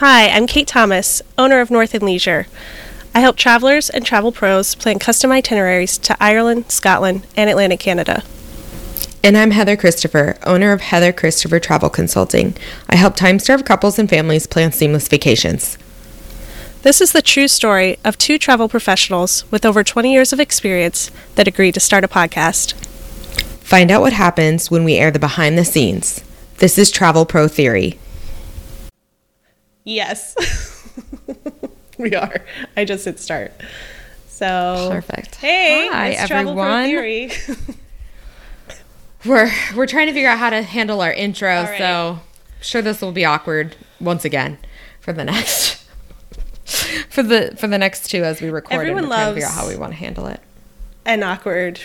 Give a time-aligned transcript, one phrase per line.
[0.00, 2.46] Hi, I'm Kate Thomas, owner of North and Leisure.
[3.14, 8.22] I help travelers and travel pros plan custom itineraries to Ireland, Scotland, and Atlantic Canada.
[9.24, 12.54] And I'm Heather Christopher, owner of Heather Christopher Travel Consulting.
[12.90, 15.78] I help time starved couples and families plan seamless vacations.
[16.82, 21.10] This is the true story of two travel professionals with over 20 years of experience
[21.36, 22.74] that agreed to start a podcast.
[23.64, 26.22] Find out what happens when we air the behind the scenes.
[26.58, 27.98] This is Travel Pro Theory.
[29.86, 30.34] Yes.
[31.98, 32.44] we are.
[32.76, 33.52] I just hit start.
[34.26, 35.36] So Perfect.
[35.36, 36.84] Hey, Hi, it's Travel Pro everyone.
[36.90, 37.30] Theory.
[39.24, 41.78] We're we're trying to figure out how to handle our intro, right.
[41.78, 44.56] so I'm sure this will be awkward once again
[45.00, 45.82] for the next
[47.10, 48.74] for the for the next two as we record.
[48.74, 50.40] Everyone and we're to figure out how we want to handle it.
[51.06, 51.80] An awkward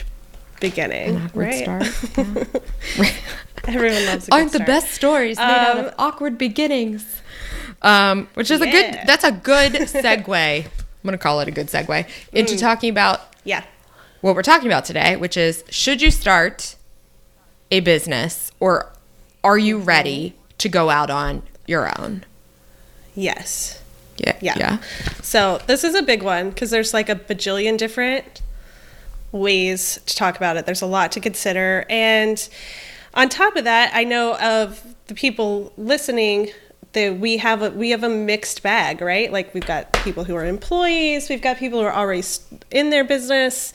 [0.59, 1.15] beginning.
[1.15, 1.63] An awkward right?
[1.63, 2.61] start.
[3.67, 4.67] Everyone loves a good Aren't the start.
[4.67, 7.20] best stories made out Um, of awkward beginnings?
[7.81, 8.99] Um, which is a good.
[9.05, 10.65] That's a good segue.
[10.65, 10.71] I'm
[11.03, 13.63] gonna call it a good segue into talking about Yeah.
[14.21, 16.75] what we're talking about today, which is should you start
[17.71, 18.91] a business or
[19.43, 22.23] are you ready to go out on your own?
[23.15, 23.81] Yes.
[24.17, 24.37] Yeah.
[24.41, 24.53] Yeah.
[24.57, 24.77] Yeah.
[25.23, 28.41] So this is a big one because there's like a bajillion different
[29.31, 30.65] ways to talk about it.
[30.67, 31.85] There's a lot to consider.
[31.89, 32.47] And
[33.15, 36.51] on top of that, I know of the people listening
[36.93, 39.31] that we have a we have a mixed bag, right?
[39.31, 42.23] Like we've got people who are employees, we've got people who are already
[42.69, 43.73] in their business,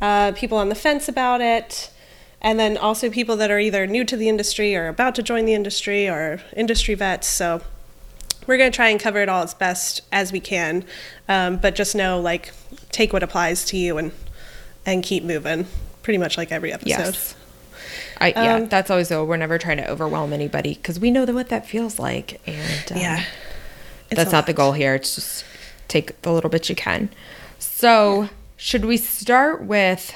[0.00, 1.90] uh, people on the fence about it,
[2.40, 5.44] and then also people that are either new to the industry or about to join
[5.44, 7.26] the industry or industry vets.
[7.26, 7.62] So
[8.46, 10.84] we're going to try and cover it all as best as we can
[11.28, 12.52] um, but just know like
[12.92, 14.12] take what applies to you and
[14.84, 15.66] and keep moving
[16.02, 17.34] pretty much like every episode Yes.
[18.20, 19.24] I, yeah, Um, that's always though.
[19.24, 22.92] We're never trying to overwhelm anybody because we know that what that feels like, and
[22.92, 23.24] um, yeah
[24.10, 24.94] that's not the goal here.
[24.94, 25.44] It's just
[25.88, 27.10] take the little bit you can.
[27.58, 30.14] So, should we start with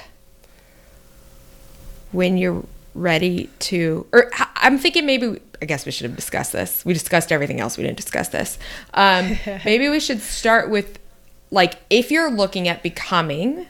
[2.11, 2.63] when you're
[2.93, 4.07] ready to?
[4.11, 6.83] Or I'm thinking maybe I guess we should have discussed this.
[6.85, 7.77] We discussed everything else.
[7.77, 8.57] We didn't discuss this.
[8.93, 10.99] Um, maybe we should start with
[11.51, 13.67] like if you're looking at becoming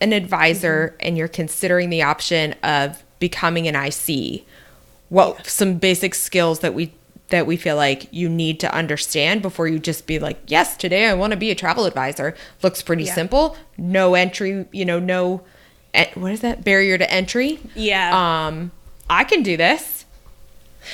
[0.00, 4.44] an advisor and you're considering the option of becoming an IC,
[5.08, 6.92] what some basic skills that we
[7.30, 11.06] that we feel like you need to understand before you just be like, yes, today
[11.06, 12.34] I want to be a travel advisor.
[12.62, 13.14] Looks pretty Yeah.
[13.14, 13.56] simple.
[13.78, 15.40] No entry, you know, no
[16.14, 17.60] what is that barrier to entry?
[17.74, 18.10] yeah
[18.46, 18.72] Um,
[19.08, 20.04] I can do this.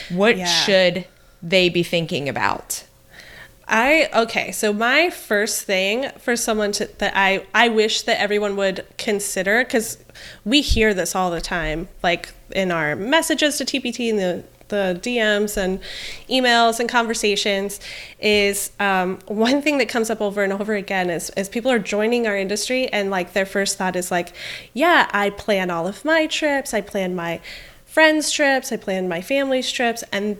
[0.09, 0.45] What Yeah.
[0.47, 1.05] should
[1.43, 2.85] they be thinking about?
[3.70, 4.50] I okay.
[4.50, 9.62] So my first thing for someone to that I I wish that everyone would consider
[9.64, 9.97] because
[10.44, 14.98] we hear this all the time, like in our messages to TPT and the the
[15.03, 15.81] DMs and
[16.28, 17.81] emails and conversations
[18.20, 21.78] is um, one thing that comes up over and over again is, is people are
[21.81, 24.32] joining our industry and like their first thought is like
[24.72, 27.41] yeah i plan all of my trips i plan my
[27.84, 30.38] friends trips i plan my family's trips and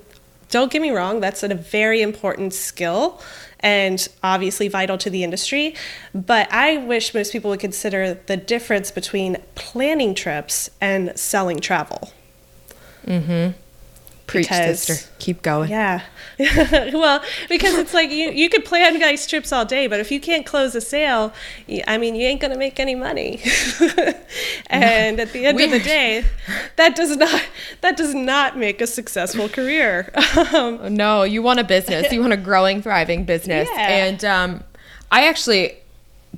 [0.51, 3.21] don't get me wrong, that's a very important skill
[3.61, 5.75] and obviously vital to the industry.
[6.15, 12.13] But I wish most people would consider the difference between planning trips and selling travel.
[13.07, 13.59] Mm-hmm.
[14.31, 15.11] Preach, Because- sister.
[15.19, 15.71] Keep going.
[15.71, 16.03] Yeah.
[16.39, 20.21] well, because it's like you, you could plan guys trips all day, but if you
[20.21, 21.33] can't close a sale,
[21.87, 23.41] I mean, you ain't going to make any money.
[24.69, 26.25] and at the end of the day,
[26.77, 27.43] that does not
[27.81, 30.13] that does not make a successful career.
[30.55, 32.11] Um, No, you want a business.
[32.13, 33.69] You want a growing, thriving business.
[33.73, 33.89] Yeah.
[33.89, 34.65] And um,
[35.11, 35.77] I actually,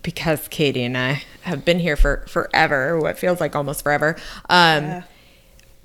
[0.03, 4.16] because Katie and I have been here for forever, what feels like almost forever.
[4.48, 5.03] Um, Yeah.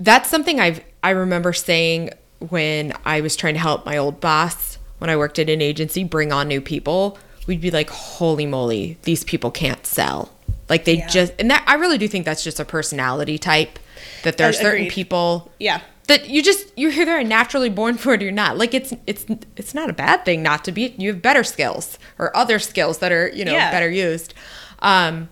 [0.00, 2.10] That's something I've I remember saying
[2.50, 6.04] when I was trying to help my old boss when I worked at an agency
[6.04, 7.18] bring on new people.
[7.46, 10.30] We'd be like, "Holy moly, these people can't sell."
[10.68, 11.08] Like they Yeah.
[11.08, 13.78] just, and that I really do think that's just a personality type.
[14.24, 15.80] That there are Uh, certain people yeah.
[16.08, 18.92] that you just you're either are naturally born for it or you're not like it's
[19.06, 19.24] it's
[19.56, 22.98] it's not a bad thing not to be you have better skills or other skills
[22.98, 23.70] that are you know Yeah.
[23.70, 24.34] better used
[24.80, 25.28] um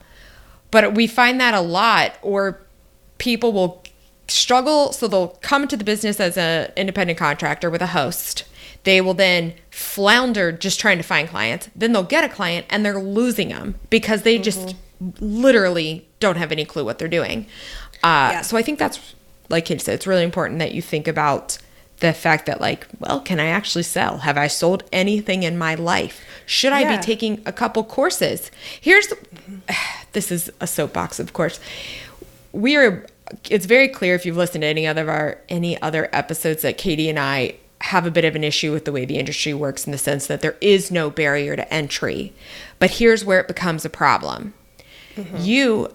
[0.71, 2.61] but we find that a lot or
[3.19, 3.83] people will
[4.29, 8.45] struggle so they'll come into the business as an independent contractor with a host.
[8.85, 11.69] They will then flounder just trying to find clients.
[11.75, 14.75] Then they'll get a client and they're losing them because they just
[15.21, 17.47] literally don't have any clue what they're doing.
[18.03, 18.41] Uh, Yeah.
[18.43, 19.15] so i think that's
[19.49, 21.59] like Katie said it's really important that you think about
[22.01, 24.19] the fact that like well can i actually sell?
[24.19, 26.23] Have i sold anything in my life?
[26.47, 28.51] Should i be taking a couple courses?
[28.81, 29.09] Here's
[30.13, 31.59] this is a soapbox of course.
[32.53, 33.07] We are
[33.51, 36.79] it's very clear if you've listened to any other of our any other episodes that
[36.79, 39.85] katie and i have a bit of an issue with the way the industry works
[39.87, 42.33] in the sense that there is no barrier to entry.
[42.79, 44.55] But here's where it becomes a problem.
[45.15, 45.37] Mm-hmm.
[45.41, 45.95] You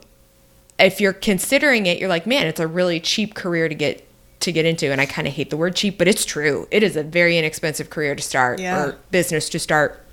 [0.80, 4.07] if you're considering it, you're like, man, it's a really cheap career to get
[4.42, 4.92] to get into.
[4.92, 6.68] And I kind of hate the word cheap, but it's true.
[6.72, 8.84] It is a very inexpensive career to start Yeah.
[8.84, 10.04] or business to start.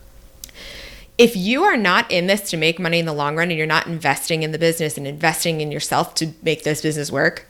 [1.19, 3.67] If you are not in this to make money in the long run and you're
[3.67, 7.47] not investing in the business and investing in yourself to make this business work,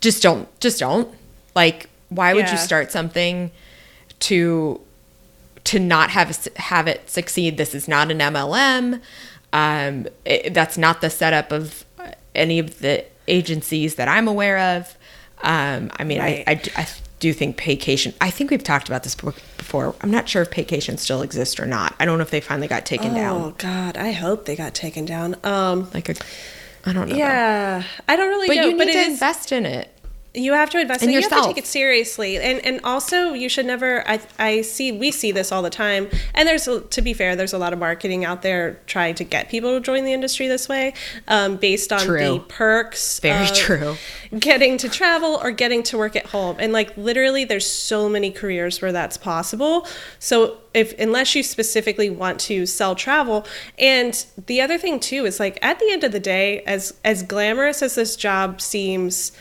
[0.00, 1.14] just don't just don't.
[1.54, 3.50] Like why would you start something
[4.20, 4.80] to
[5.64, 7.56] to not have have it succeed.
[7.56, 9.00] This is not an MLM.
[9.52, 14.58] Um, it, that's not the setup of uh, any of the agencies that I'm aware
[14.76, 14.96] of.
[15.42, 16.44] Um, I mean, Right.
[16.46, 16.88] I, I I
[17.20, 18.14] do think Paycation.
[18.20, 19.94] I think we've talked about this before-.
[20.00, 21.94] I'm not sure if Paycation still exists or not.
[22.00, 23.40] I don't know if they finally got taken Oh down.
[23.42, 25.36] Oh, God, I hope they got taken down.
[25.44, 26.14] Um, Like a,
[26.84, 27.14] I don't know.
[27.16, 28.62] yeah, I don't really but know.
[28.64, 29.94] you need but to it is- invest in it.
[30.32, 31.48] You have to invest In in You have yourself.
[31.48, 34.08] to take it seriously, and and also you should never.
[34.08, 37.52] I I see we see this all the time, and there's to be fair, there's
[37.52, 40.68] a lot of marketing out there trying to get people to join the industry this
[40.68, 40.94] way,
[41.26, 42.18] um, based on True.
[42.18, 43.18] the perks.
[43.18, 43.96] Very true.
[44.38, 48.30] Getting to travel or getting to work at home, and like literally, there's so many
[48.30, 49.84] careers where that's possible.
[50.20, 53.44] So if unless you specifically want to sell travel,
[53.80, 57.24] and the other thing too is like at the end of the day, as as
[57.24, 59.32] glamorous as this job seems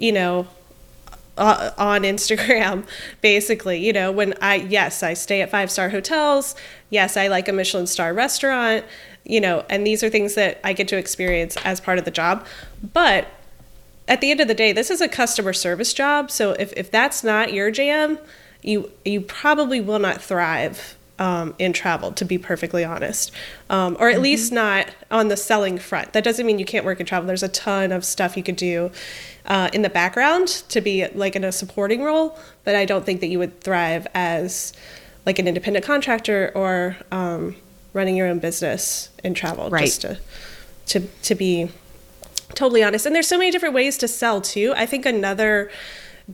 [0.00, 0.48] you know,
[1.36, 2.84] uh, on Instagram,
[3.20, 3.84] basically.
[3.84, 6.56] You know, when I, yes, I stay at five star hotels.
[6.88, 8.84] Yes, I like a Michelin star restaurant,
[9.24, 12.10] you know, and these are things that I get to experience as part of the
[12.10, 12.44] job.
[12.92, 13.28] But
[14.08, 16.30] at the end of the day, this is a customer service job.
[16.30, 18.18] So if, if that's not your jam,
[18.62, 23.30] you, you probably will not thrive um, in travel, to be perfectly honest,
[23.68, 26.14] um, or at least not on the selling front.
[26.14, 27.26] That doesn't mean you can't work in travel.
[27.26, 28.90] There's a ton of stuff you could do
[29.44, 33.20] uh, in the background to be like in a supporting role, but I don't think
[33.20, 34.72] that you would thrive as
[35.26, 37.54] like an independent contractor or um,
[37.92, 39.68] running your own business in travel.
[39.68, 39.84] Right.
[39.84, 40.18] Just to,
[40.86, 41.70] to to be
[42.54, 43.04] totally honest.
[43.04, 44.72] And there's so many different ways to sell too.
[44.74, 45.70] I think another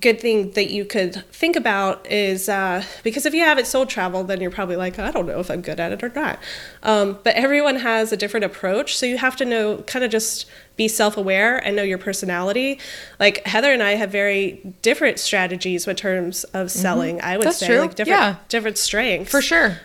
[0.01, 4.25] good thing that you could think about is uh, because if you haven't sold travel,
[4.25, 6.39] then you're probably like, I don't know if I'm good at it or not.
[6.83, 8.97] Um, but everyone has a different approach.
[8.97, 10.47] So you have to know, kind of just
[10.77, 12.79] be self aware and know your personality.
[13.19, 17.45] Like Heather and I have very different strategies in terms of selling, I would Mm-hmm.
[17.49, 17.79] That's say, true.
[17.81, 18.37] like different, Yeah.
[18.49, 19.31] different strengths.
[19.31, 19.79] For sure.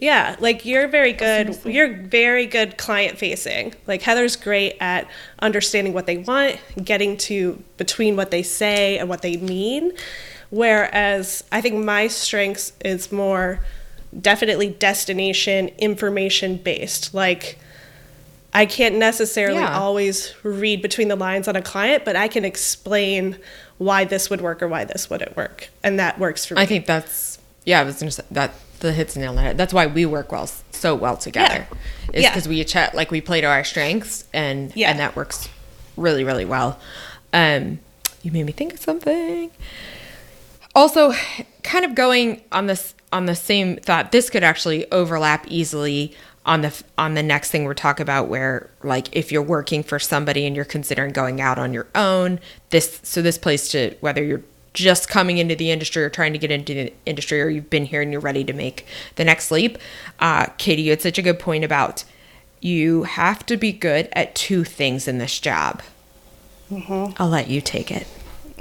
[0.00, 1.58] Yeah, like you're very good.
[1.64, 3.74] You're very good client facing.
[3.86, 5.06] Like Heather's great at
[5.40, 9.92] understanding what they want, getting to between what they say and what they mean.
[10.48, 13.60] Whereas I think my strengths is more
[14.18, 17.12] definitely destination information based.
[17.12, 17.58] Like
[18.54, 19.78] I can't necessarily Yeah.
[19.78, 23.36] always read between the lines on a client, but I can explain
[23.76, 25.68] why this would work or why this wouldn't work.
[25.82, 26.62] And that works for me.
[26.62, 27.80] I think that's yeah.
[27.80, 29.56] I was gonna say that the hits the nail on the head.
[29.58, 31.66] That's why we work well so well together.
[32.12, 32.30] Is Yeah.
[32.30, 34.90] because we chat like we play to our strengths and Yeah.
[34.90, 35.48] and that works
[35.96, 36.78] really really well.
[37.32, 37.78] Um,
[38.22, 39.50] you made me think of something.
[40.74, 41.12] Also,
[41.62, 46.14] kind of going on this on the same thought, this could actually overlap easily
[46.46, 49.98] on the on the next thing we're talking about where like if you're working for
[49.98, 52.40] somebody and you're considering going out on your own
[52.70, 56.38] this so this plays to whether you're just coming into the industry or trying to
[56.38, 58.86] get into the industry or you've been here and you're ready to make
[59.16, 59.78] the next leap
[60.20, 62.04] uh, katie you had such a good point about
[62.60, 65.82] you have to be good at two things in this job
[67.18, 68.06] i'll let you take it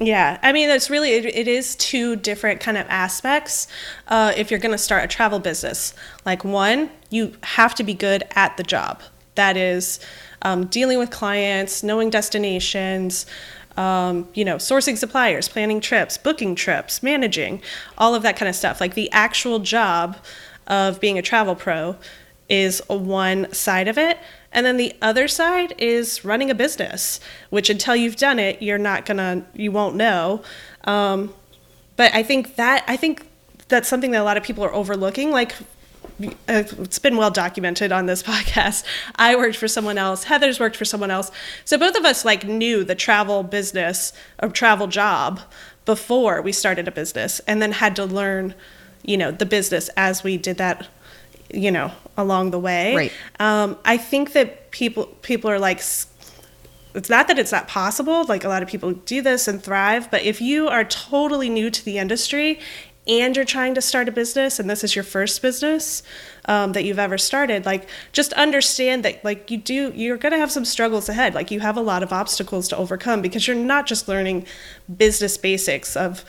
[0.02, 3.68] Yeah, I mean, it's really it, it is two different kind of aspects.
[4.08, 5.94] Uh, if you're going to start a travel business,
[6.26, 9.02] like one, you have to be good at the job.
[9.36, 10.00] That is,
[10.42, 13.26] um, dealing with clients, knowing destinations,
[13.80, 17.62] um, you know, sourcing suppliers, planning trips, booking trips, managing,
[17.98, 18.82] all of that kind of stuff.
[18.82, 20.18] Like the actual job
[20.68, 21.96] of being a travel pro
[22.50, 24.18] is one side of it.
[24.52, 27.22] And then the other side is running a business,
[27.52, 30.44] which until you've done it, you're not gonna, you won't know.
[30.84, 31.34] Um,
[31.96, 33.26] but I think that, I think
[33.70, 35.32] that's something that a lot of people are overlooking.
[35.32, 35.56] Like,
[36.48, 38.84] it's been well documented on this podcast.
[39.16, 40.26] I worked for someone else.
[40.26, 41.32] Heather's worked for someone else.
[41.66, 45.40] So both of us like knew the travel business or travel job
[45.86, 48.54] before we started a business, and then had to learn,
[49.04, 50.88] you know, the business as we did that,
[51.52, 52.96] you know, along the way.
[52.96, 53.12] Right.
[53.40, 55.82] Um, I think that people people are like.
[56.96, 58.26] It's not that it's not possible.
[58.26, 61.70] Like a lot of people do this and thrive, but if you are totally new
[61.70, 62.60] to the industry
[63.10, 66.04] and you're trying to start a business and this is your first business
[66.46, 70.38] um, that you've ever started like just understand that like you do you're going to
[70.38, 73.56] have some struggles ahead like you have a lot of obstacles to overcome because you're
[73.56, 74.46] not just learning
[74.98, 76.24] business basics of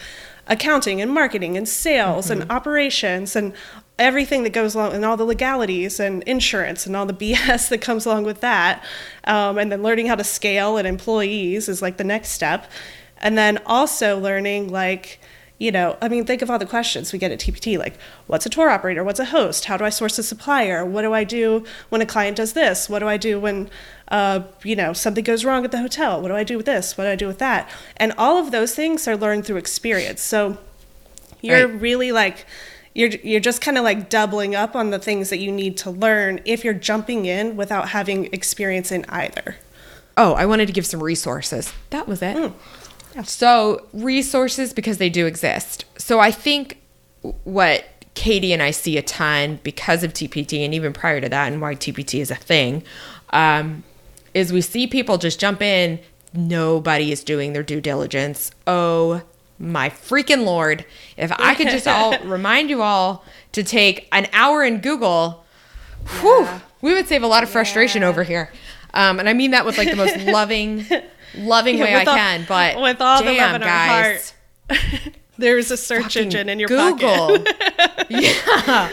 [0.47, 2.43] accounting and marketing and sales Mm-hmm.
[2.43, 3.53] and operations and
[3.99, 7.81] everything that goes along and all the legalities and insurance and all the BS that
[7.81, 8.83] comes along with that.
[9.25, 12.71] Um, and then learning how to scale and employees is like the next step.
[13.19, 15.21] And then also learning like,
[15.61, 18.47] you know, I mean, think of all the questions we get at TPT like, what's
[18.47, 19.05] a tour operator?
[19.05, 19.67] What's a host?
[19.67, 20.87] How do I source a supplier?
[20.87, 22.89] What do I do when a client does this?
[22.89, 23.69] What do I do when,
[24.09, 26.19] uh, you know, something goes wrong at the hotel?
[26.23, 26.97] What do I do with this?
[26.97, 27.69] What do I do with that?
[27.99, 30.23] And all of those things are learned through experience.
[30.23, 30.57] So
[31.43, 31.81] you're Right.
[31.81, 32.47] really like,
[32.95, 35.91] you're, you're just kind of like doubling up on the things that you need to
[35.91, 39.57] learn if you're jumping in without having experience in either.
[40.17, 41.71] Oh, I wanted to give some resources.
[41.91, 42.51] That was it.
[43.25, 45.85] So, resources because they do exist.
[45.99, 46.79] So, I think
[47.45, 51.53] what Katie and I see a ton because of TPT and even prior to that,
[51.53, 52.83] and why TPT is a thing,
[53.31, 53.83] um,
[54.35, 55.99] is we see people just jump in.
[56.33, 58.53] Nobody is doing their due diligence.
[58.67, 59.23] Oh
[59.59, 60.85] my freaking lord.
[61.17, 65.45] If I could just all remind you all to take an hour in Google,
[66.21, 66.49] whew,
[66.81, 68.09] we would save a lot of frustration Yeah.
[68.09, 68.51] over here.
[68.95, 70.87] Um, and I mean that with like the most loving,
[71.37, 72.45] loving way I all- can.
[72.49, 74.35] But with all the love damn, in our heart,
[75.39, 77.39] there's a search fucking engine in your Google.
[78.09, 78.91] yeah,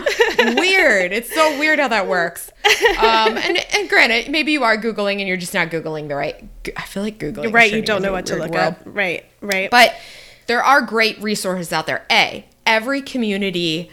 [0.55, 1.11] weird.
[1.11, 2.51] It's so weird how that works.
[2.97, 6.43] Um, and, and granted, maybe you are googling and you're just not googling the right.
[6.75, 7.53] I feel like googling.
[7.53, 8.73] right, you don't know what to look world.
[8.73, 8.81] up.
[8.85, 9.69] Right, right.
[9.71, 9.95] But
[10.47, 12.05] there are great resources out there.
[12.11, 13.91] A, every community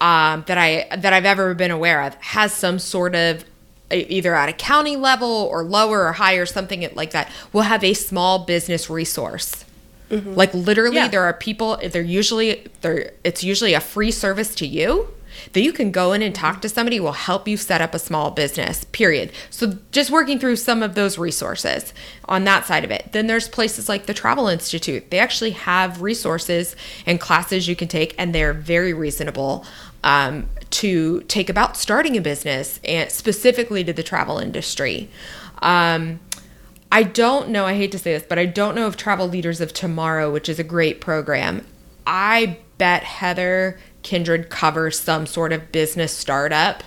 [0.00, 3.44] um, that I that I've ever been aware of has some sort of
[3.90, 7.94] either at a county level or lower or higher, something like that, will have a
[7.94, 9.64] small business resource.
[10.10, 10.34] Mm-hmm.
[10.34, 11.08] Like literally, Yeah.
[11.08, 11.78] there are people.
[11.82, 15.08] They're usually they're it's usually a free service to you
[15.52, 16.74] that you can go in and talk to mm-hmm.
[16.74, 18.84] somebody who will help you set up a small business.
[18.92, 19.32] Period.
[19.50, 21.92] So just working through some of those resources
[22.26, 23.10] on that side of it.
[23.12, 25.10] Then there's places like the Travel Institute.
[25.10, 26.76] They actually have resources
[27.06, 29.64] and classes you can take, and they're very reasonable
[30.04, 35.08] um, to take about starting a business and specifically to the travel industry.
[35.60, 36.20] Um,
[36.92, 39.60] I don't know, I hate to say this, but I don't know if Travel Leaders
[39.60, 41.66] of Tomorrow, which is a great program,
[42.06, 46.84] I bet Heather Kindred covers some sort of business startup.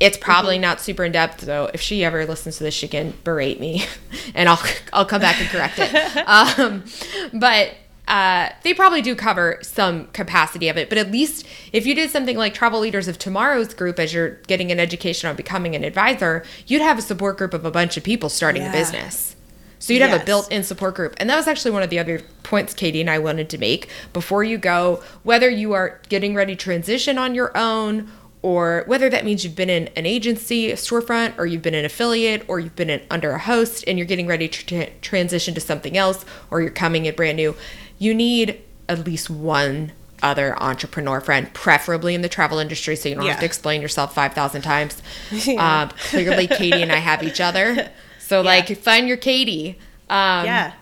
[0.00, 1.70] It's probably not super in depth, though.
[1.72, 3.84] If she ever listens to this, she can berate me,
[4.34, 5.90] and I'll I'll come back and correct it.
[6.26, 6.84] Um,
[7.32, 7.74] but
[8.10, 10.88] uh, they probably do cover some capacity of it.
[10.88, 14.30] But at least if you did something like Travel Leaders of Tomorrow's group, as you're
[14.48, 17.96] getting an education on becoming an advisor, you'd have a support group of a bunch
[17.96, 19.36] of people starting a business.
[19.78, 21.14] So you'd have a built-in support group.
[21.18, 23.88] And that was actually one of the other points Katie and I wanted to make
[24.12, 28.10] before you go, whether you are getting ready to transition on your own
[28.42, 31.84] or whether that means you've been in an agency, a storefront, or you've been an
[31.84, 35.54] affiliate, or you've been in, under a host and you're getting ready to tra- transition
[35.54, 37.54] to something else, or you're coming in brand new,
[38.00, 39.92] you need at least one
[40.22, 44.12] other entrepreneur friend, preferably in the travel industry, so you don't have to explain yourself
[44.14, 45.00] 5,000 times.
[45.30, 45.82] Yeah.
[45.82, 47.88] Um, clearly, Katie and I have each other.
[48.18, 49.70] So, like, find your Katie.
[50.08, 50.72] Um, yeah.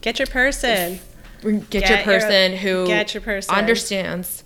[0.00, 1.00] Get your person.
[1.42, 3.54] Get, Get your your- person who get your person.
[3.54, 4.42] understands.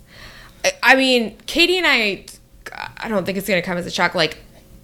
[0.65, 2.25] I- I mean, Katie and I,
[2.97, 4.13] I don't think it's going to come as a shock.
[4.13, 4.39] Like,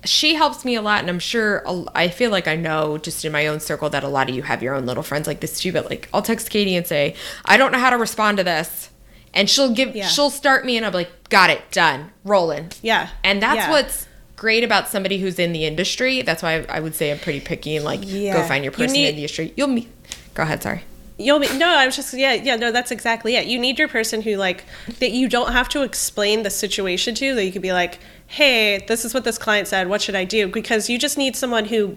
[0.06, 1.64] she helps me a lot, and I'm sure
[1.96, 4.44] i feel like I know just in my own circle that a lot of you
[4.44, 5.72] have your own little friends like this too.
[5.72, 8.90] But like, I'll text Katie and say, I don't know how to respond to this,
[9.34, 10.08] and she'll give, Yeah.
[10.08, 12.72] she'll start me, and I'm like, got it, done, rolling.
[12.82, 13.10] Yeah.
[13.24, 13.70] And that's Yeah.
[13.72, 16.22] what's great about somebody who's in the industry.
[16.22, 18.78] That's why I, I would say I'm pretty picky and like go find your You
[18.78, 19.54] person need- in the industry.
[19.56, 19.90] You'll meet.
[20.34, 20.62] Go ahead.
[20.62, 20.84] Sorry.
[21.18, 23.46] You'll be no, I was just yeah, yeah, no, that's exactly it.
[23.48, 24.66] You need your person who like
[25.00, 28.84] that you don't have to explain the situation to, that you could be like, Hey,
[28.88, 30.48] this is what this client said, what should I do?
[30.48, 31.96] Because you just need someone who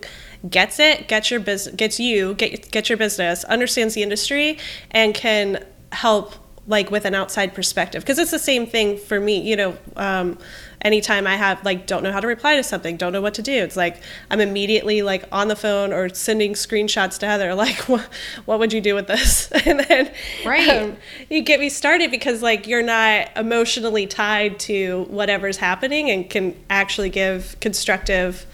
[0.49, 4.59] gets it, gets your business gets you, get get your business, understands the industry
[4.91, 6.35] and can help
[6.67, 8.03] like with an outside perspective.
[8.03, 10.39] Because it's the same thing for me, you know, um
[10.83, 13.43] anytime I have like don't know how to reply to something, don't know what to
[13.43, 13.53] do.
[13.53, 18.09] It's like I'm immediately like on the phone or sending screenshots to Heather, like what
[18.45, 19.51] what would you do with this?
[19.67, 20.13] And then
[20.47, 20.69] Right.
[20.69, 20.97] um,
[21.29, 26.55] you get me started because like you're not emotionally tied to whatever's happening and can
[26.71, 28.47] actually give constructive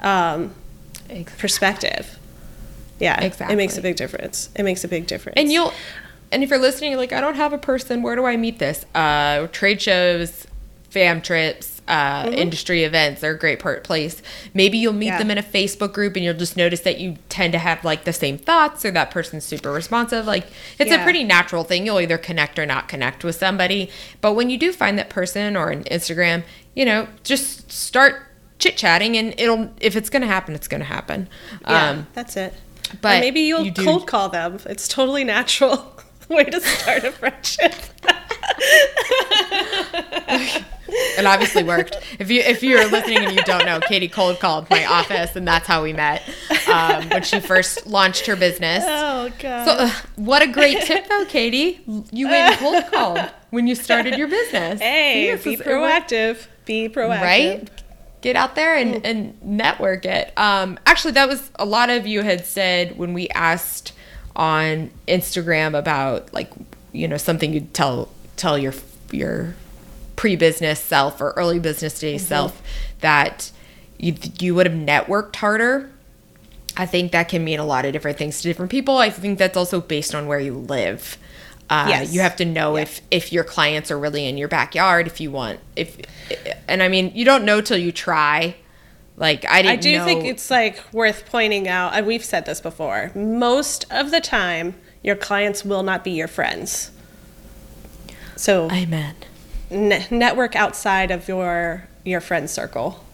[0.00, 0.54] um,
[1.38, 2.18] perspective.
[2.98, 3.54] Yeah, exactly.
[3.54, 4.50] it makes a big difference.
[4.56, 5.34] It makes a big difference.
[5.36, 5.72] And you'll,
[6.32, 8.02] and if you're listening, you're like, I don't have a person.
[8.02, 8.84] Where do I meet this?
[8.94, 10.47] Uh, trade shows,
[10.90, 13.20] fam trips, uh, industry events.
[13.22, 14.22] They're a great place.
[14.54, 15.18] Maybe you'll meet Yeah.
[15.18, 18.04] them in a Facebook group, and you'll just notice that you tend to have like
[18.04, 20.26] the same thoughts, or that person's super responsive.
[20.26, 20.46] Like
[20.78, 21.86] it's a pretty natural thing.
[21.86, 23.90] You'll either connect or not connect with somebody.
[24.20, 26.42] But when you do find that person or an Instagram,
[26.74, 28.22] you know, just start
[28.58, 31.28] chit chatting, and it'll if it's gonna happen, it's gonna happen.
[31.62, 32.54] yeah, Um, that's it.
[33.00, 34.58] but Or maybe you'll you cold call them.
[34.66, 35.94] It's totally natural.
[36.28, 37.72] way to start a friendship.
[40.90, 41.96] It obviously worked.
[42.18, 45.46] If you if you're listening and you don't know, Katie cold called my office, and
[45.46, 46.22] that's how we met
[46.68, 48.84] um, when she first launched her business.
[48.86, 49.64] oh god.
[49.66, 51.80] So, uh, what a great tip, though, Katie.
[52.10, 54.80] You went cold called when you started your business.
[54.80, 56.46] hey, See, be is- proactive.
[56.64, 57.20] Be proactive.
[57.20, 57.70] right?
[58.20, 60.32] Get out there and, and network it.
[60.36, 63.92] Um, actually, that was a lot of you had said when we asked
[64.36, 66.50] on Instagram about like
[66.92, 68.74] you know something you'd tell tell your
[69.12, 69.54] your
[70.16, 72.60] pre business self or early business day self
[73.00, 73.50] that
[73.98, 75.90] you you would have networked harder.
[76.76, 78.98] I think that can mean a lot of different things to different people.
[78.98, 81.18] I think that's also based on where you live.
[81.70, 82.12] Uh, Yes.
[82.14, 82.82] You have to know Yeah.
[82.82, 85.06] if if your clients are really in your backyard.
[85.06, 85.96] If you want, if
[86.68, 88.54] and I mean, you don't know till you try.
[89.16, 89.72] Like I didn't.
[89.72, 93.10] I do know- think it's like worth pointing out, and we've said this before.
[93.16, 96.90] Most of the time, your clients will not be your friends.
[98.38, 99.16] So Amen.
[99.68, 103.04] ne- network outside of your your friend circle.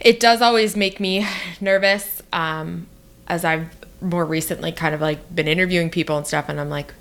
[0.00, 1.26] It does always make me
[1.60, 2.22] nervous.
[2.32, 2.86] Um,
[3.28, 3.68] as I've
[4.00, 6.94] more recently kind of like been interviewing people and stuff, and I'm like,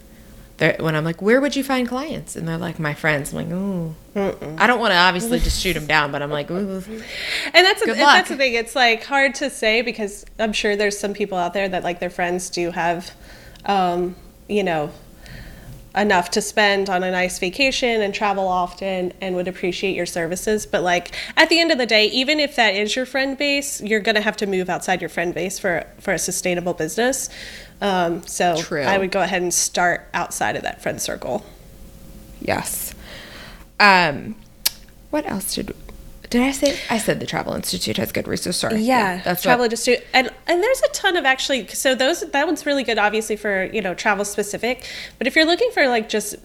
[0.80, 2.36] when I'm like, where would you find clients?
[2.36, 3.32] And they're like, my friends.
[3.32, 3.96] I'm like, ooh.
[4.60, 6.84] I don't want to obviously just shoot them down, but I'm like, ooh.
[7.54, 8.56] And that's Good and that's the thing.
[8.56, 12.02] It's like hard to say because I'm sure there's some people out there that like
[12.02, 13.16] their friends do have,
[13.64, 14.18] um,
[14.50, 14.92] you know,
[15.96, 20.66] enough to spend on a nice vacation and travel often and would appreciate your services.
[20.66, 23.82] But like at the end of the day, even if that is your friend base,
[23.82, 27.30] you're gonna have to move outside your friend base for for a sustainable business.
[27.82, 28.84] Um, so True.
[28.84, 31.46] I would go ahead and start outside of that friend circle.
[32.42, 32.94] Yes.
[33.80, 34.36] Um,
[35.10, 35.74] what else did
[36.30, 36.80] did I say?
[36.90, 38.60] I said the Travel Institute has good resources.
[38.60, 38.82] Sorry.
[38.82, 41.68] Yeah, that's travel what, industry, and and there's a ton of actually.
[41.68, 44.86] So those that one's really good, obviously for you know travel specific.
[45.18, 46.36] But if you're looking for like just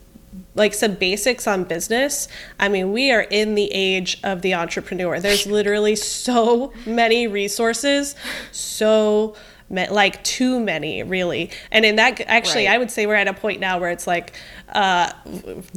[0.54, 5.20] like some basics on business, I mean, we are in the age of the entrepreneur.
[5.20, 8.14] There's literally so many resources,
[8.52, 9.34] so
[9.70, 11.50] like too many really.
[11.70, 12.74] And in that, actually, Right.
[12.74, 14.34] I would say we're at a point now where it's like
[14.70, 15.12] uh,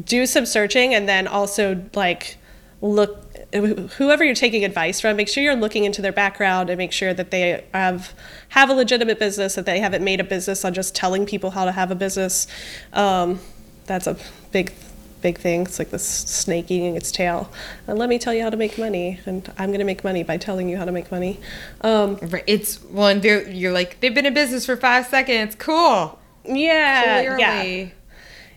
[0.03, 2.37] do some searching and then also like
[2.81, 3.26] look
[3.65, 7.13] whoever you're taking advice from make sure you're looking into their background and make sure
[7.13, 8.13] that they have
[8.49, 11.65] have a legitimate business that they haven't made a business on just telling people how
[11.65, 12.47] to have a business
[12.93, 13.39] um,
[13.85, 14.17] that's a
[14.51, 14.73] big
[15.21, 17.51] big thing it's like this snake eating its tail
[17.87, 20.21] and let me tell you how to make money and i'm going to make money
[20.21, 21.39] by telling you how to make money
[21.81, 23.19] um, It's one.
[23.21, 25.55] they're- You're like they've been in business for five seconds.
[25.55, 26.19] Cool.
[26.45, 27.81] yeah Clearly.
[27.81, 27.89] yeah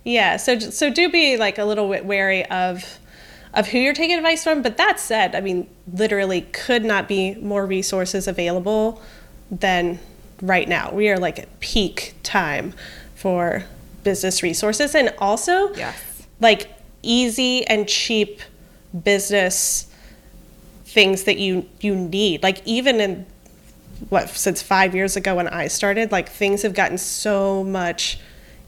[0.04, 2.98] Yeah, so so do be like a little bit wary of
[3.54, 4.62] of who you're taking advice from.
[4.62, 9.02] But that said, I mean, literally could not be more resources available
[9.50, 9.98] than
[10.40, 10.90] right now.
[10.92, 12.74] We are like at peak time
[13.14, 13.64] for
[14.04, 15.98] business resources, and also Yes.
[16.40, 16.70] like
[17.02, 18.40] easy and cheap
[19.04, 19.86] business
[20.86, 22.42] things that you you need.
[22.42, 23.26] Like even in
[24.08, 28.18] what since five years ago when I started, like things have gotten so much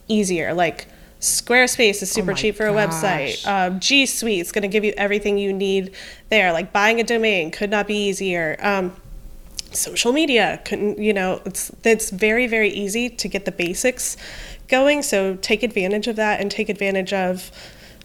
[0.07, 0.53] easier.
[0.53, 0.87] Like
[1.23, 3.47] Squarespace is super Oh cheap for a website.
[3.47, 5.93] Um, G Suite is going to give you everything you need
[6.27, 6.51] there.
[6.51, 8.57] Like buying a domain could not be easier.
[8.59, 8.93] Um,
[9.71, 14.15] social media couldn't you know it's it's very very easy to get the basics
[14.67, 17.51] going so take advantage of that and take advantage of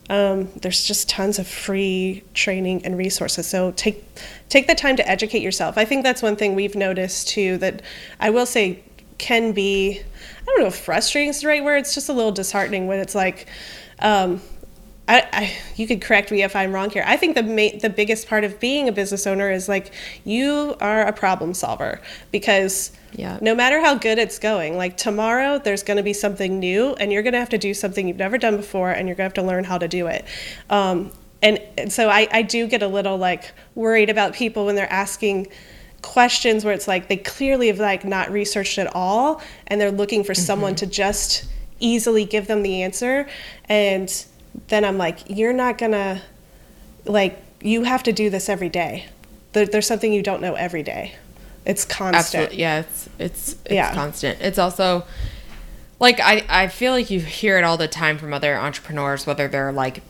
[0.09, 4.03] um, there's just tons of free training and resources so take
[4.49, 7.83] take the time to educate yourself i think that's one thing we've noticed too that
[8.19, 8.83] i will say
[9.19, 12.33] can be i don't know if frustrating is the right word it's just a little
[12.33, 13.47] disheartening when it's like
[14.01, 14.41] um,
[15.09, 17.03] I, I, you could correct me if I'm wrong here.
[17.07, 19.91] I think the ma- the biggest part of being a business owner is like
[20.23, 22.01] you are a problem solver
[22.31, 23.39] because Yeah.
[23.41, 27.11] no matter how good it's going, like tomorrow there's going to be something new and
[27.11, 29.35] you're going to have to do something you've never done before and you're going to
[29.41, 30.27] have to learn how to do it.
[30.69, 31.11] Um,
[31.43, 34.93] and, and so I, I do get a little like worried about people when they're
[34.93, 35.49] asking
[36.03, 40.23] questions where it's like they clearly have like not researched at all and they're looking
[40.23, 40.87] for someone mm-hmm.
[40.87, 41.45] to just
[41.81, 43.29] easily give them the answer
[43.69, 44.25] and
[44.69, 46.23] then i'm like you're not gonna
[47.05, 49.07] like you have to do this every day
[49.53, 51.15] there, there's something you don't know every day
[51.69, 52.61] it's constant Absolutely.
[52.61, 53.93] Yeah, it's it's it's Yeah.
[53.95, 54.41] constant.
[54.41, 55.05] It's also
[56.01, 59.49] like I I feel like you hear it all the time from other entrepreneurs, whether
[59.49, 60.03] they're like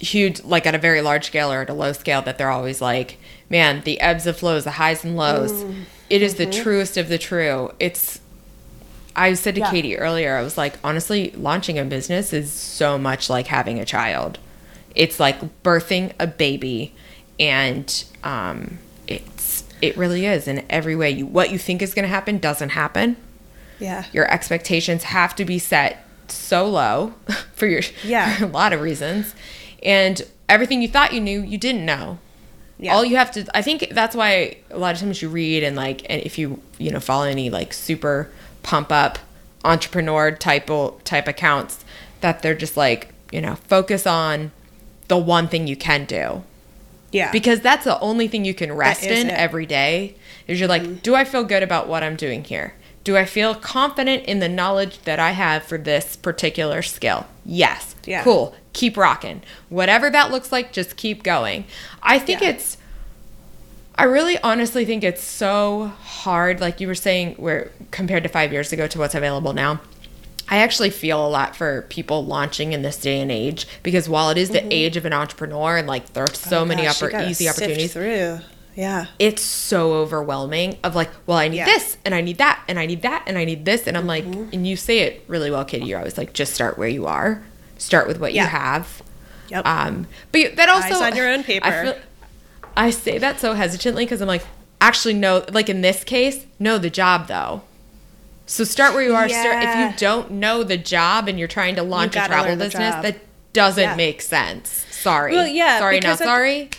[0.00, 2.80] huge, like at a very large scale or at a low scale, that they're always
[2.80, 5.52] like, man, the ebbs and flows, the highs and lows.
[5.52, 5.84] Mm.
[6.10, 6.62] It is the Mm-hmm.
[6.62, 7.70] truest of the true.
[7.78, 8.20] It's.
[9.14, 9.70] I said to Yeah.
[9.70, 13.84] Katie earlier, I was like, honestly, launching a business is so much like having a
[13.84, 14.38] child.
[14.94, 16.94] It's like birthing a baby,
[17.38, 21.10] and um, it's it really is in every way.
[21.10, 23.16] You what you think is going to happen doesn't happen.
[23.78, 27.14] Yeah Your expectations have to be set so low
[27.54, 28.36] for your Yeah.
[28.36, 29.34] for a lot of reasons,
[29.82, 32.18] and everything you thought you knew, you didn't know.
[32.78, 32.94] Yeah.
[32.94, 35.74] All you have to, I think that's why a lot of times you read and
[35.74, 38.30] like, and if you you know follow any like super
[38.62, 39.18] pump up
[39.64, 40.70] entrepreneur type
[41.04, 41.84] type accounts,
[42.20, 44.52] that they're just like you know focus on
[45.08, 46.42] the one thing you can do
[47.12, 47.32] yeah.
[47.32, 49.30] because that's the only thing you can rest in it.
[49.30, 49.40] Mm-hmm.
[49.40, 50.14] every day
[50.46, 52.74] is you're like do i feel good about what i'm doing here
[53.08, 57.94] do i feel confident in the knowledge that i have for this particular skill yes
[58.04, 58.22] Yeah.
[58.22, 59.40] cool keep rocking
[59.70, 61.64] whatever that looks like just keep going
[62.02, 62.50] i think Yeah.
[62.50, 62.76] it's
[63.94, 68.52] i really honestly think it's so hard like you were saying where compared to five
[68.52, 69.80] years ago to what's available now
[70.50, 74.30] I actually feel a lot for people launching in this day and age because while
[74.30, 77.04] it is the age of an entrepreneur and like there are so many Mm-hmm.
[77.04, 78.38] Oh Gosh, you upper easy opportunities, through.
[78.78, 79.06] Yeah.
[79.18, 81.64] it's so overwhelming of like, well, I need Yeah.
[81.66, 83.86] this and I need that and I need that and I need this.
[83.88, 84.50] And I'm like, Mm-hmm.
[84.52, 85.86] and you say it really well, Katie.
[85.86, 87.42] You're always like, just start where you are,
[87.76, 88.44] start with what Yeah.
[88.44, 89.02] you have.
[89.48, 89.66] Yep.
[89.66, 91.70] Um, but that also, Eyes on your own I, paper.
[91.82, 91.96] feel,
[92.76, 94.46] I say that so hesitantly because I'm like,
[94.80, 97.62] actually, no, like in this case, know the job though.
[98.46, 99.28] So start where you are.
[99.28, 102.94] Start, if you don't know the job and you're trying to launch a travel business,
[103.02, 103.16] that
[103.52, 103.96] doesn't Yeah.
[103.96, 104.84] make sense.
[104.90, 105.32] Sorry.
[105.34, 106.70] Well, yeah, Sorry, not sorry.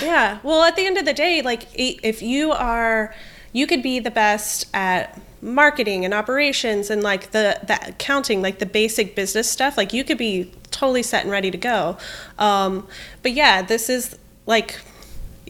[0.00, 0.38] Yeah.
[0.42, 3.14] Well, at the end of the day, like if you are,
[3.52, 8.58] you could be the best at marketing and operations and like the the accounting, like
[8.58, 9.76] the basic business stuff.
[9.76, 11.98] Like you could be totally set and ready to go.
[12.38, 12.86] Um,
[13.22, 14.80] but yeah, this is like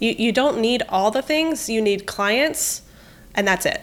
[0.00, 1.68] you you don't need all the things.
[1.68, 2.83] You need clients,
[3.35, 3.83] and that's it.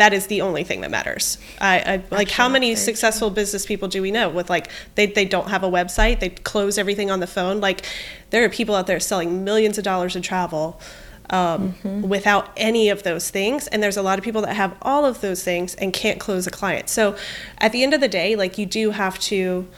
[0.00, 1.36] That is the only thing that matters.
[1.60, 5.26] I, I like how many successful business people do we know with like they, they
[5.26, 7.60] don't have a website they close everything on the phone?
[7.60, 7.84] Like
[8.30, 10.80] there are people out there selling millions of dollars in travel
[11.28, 12.08] um, Mm-hmm.
[12.08, 15.20] without any of those things and there's a lot of people that have all of
[15.20, 16.88] those things and can't close a client.
[16.88, 17.14] So
[17.58, 19.68] at the end of the day like you do have to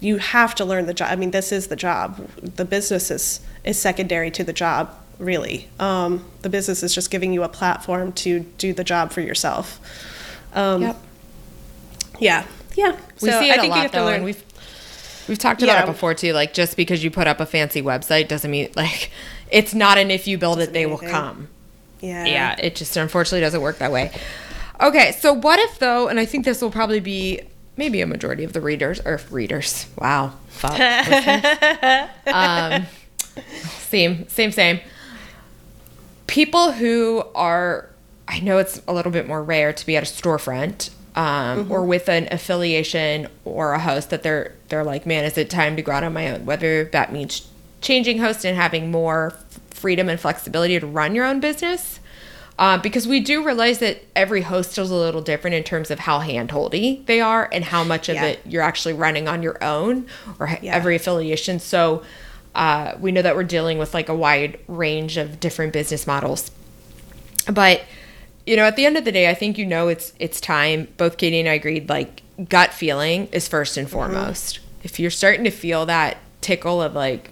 [0.00, 1.08] you have to learn the job.
[1.10, 2.30] I mean this is the job.
[2.40, 7.32] The business is is secondary to the job really um, the business is just giving
[7.32, 9.80] you a platform to do the job for yourself
[10.54, 10.96] um, Yep.
[12.20, 14.22] yeah yeah We So see I it a think you lot have to though, learn-
[14.24, 14.42] we've
[15.28, 15.82] we've talked about Yeah.
[15.84, 16.32] it before too.
[16.32, 19.10] Like just because you put up a fancy website doesn't mean like
[19.50, 21.10] it's not an if you build it Doesn't they will anything.
[21.10, 21.48] come.
[22.00, 24.12] yeah Yeah, it just unfortunately doesn't work that way.
[24.80, 27.40] Okay, so what if though, and I think this will probably be
[27.78, 29.86] maybe a majority of the readers or readers.
[29.98, 30.78] Wow, fuck,
[32.26, 32.86] um,
[33.88, 34.80] same, same, same.
[36.36, 37.88] People who are,
[38.28, 41.82] I know it's a little bit more rare to be at a storefront um, or
[41.82, 45.82] with an affiliation or a host that they're they're like, man, is it time to
[45.82, 46.44] go out on my own?
[46.44, 47.48] Whether that means
[47.80, 49.32] changing host and having more
[49.70, 52.00] freedom and flexibility to run your own business.
[52.58, 56.00] Uh, because we do realize that every host is a little different in terms of
[56.00, 58.24] how handholdy they are and how much of Yeah.
[58.26, 60.06] it you're actually running on your own
[60.38, 60.74] or Yeah.
[60.76, 61.60] every affiliation.
[61.60, 62.02] So
[62.56, 66.50] uh, we know that we're dealing with like a wide range of different business models.
[67.52, 67.82] But
[68.46, 70.88] you know, at the end of the day, I think you know it's it's time.
[70.96, 71.88] Both Katie and I agreed.
[71.88, 74.60] Like gut feeling is first and foremost.
[74.82, 77.30] If you're starting to feel that tickle of like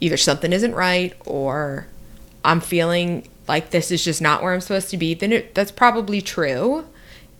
[0.00, 1.86] either something isn't right or
[2.44, 5.70] I'm feeling like this is just not where I'm supposed to be, then it, that's
[5.70, 6.86] probably true.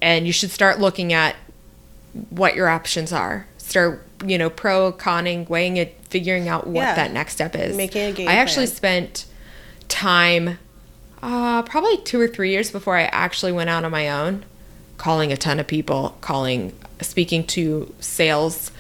[0.02, 1.36] And you should start looking at
[2.30, 3.46] what your options are.
[3.56, 6.94] Start, you know, pro, conning, weighing it, figuring out what Yeah.
[6.94, 7.76] that next step is.
[7.76, 8.76] Making a game I actually plan.
[8.76, 9.24] spent
[9.88, 10.58] time,
[11.22, 14.44] uh, probably two or three years before I actually went out on my own,
[14.98, 18.70] calling a ton of people, calling, speaking to sales,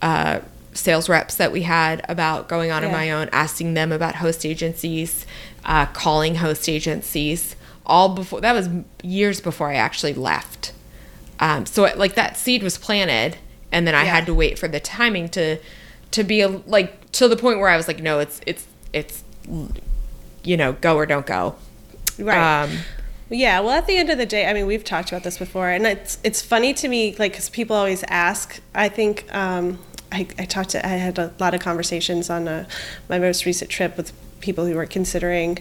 [0.00, 0.40] uh,
[0.74, 2.96] sales reps that we had about going out on Yeah.
[2.96, 5.26] my own, asking them about host agencies,
[5.64, 8.68] uh, calling host agencies, all before that was
[9.02, 10.72] years before I actually left.
[11.40, 13.36] Um, so it, like that seed was planted,
[13.72, 14.14] and then I Yeah.
[14.14, 15.56] had to wait for the timing to
[16.12, 19.24] to be a, like to the point where I was like, no, it's it's it's
[20.44, 21.56] you know, go or don't go.
[22.18, 22.62] Right.
[22.64, 22.70] Um,
[23.30, 25.70] Yeah, well, at the end of the day, I mean, we've talked about this before,
[25.70, 28.60] and it's it's funny to me, like, because people always ask.
[28.74, 29.78] I think um,
[30.12, 32.66] I, I talked to, I had a lot of conversations on uh
[33.08, 35.58] my most recent trip with people who were considering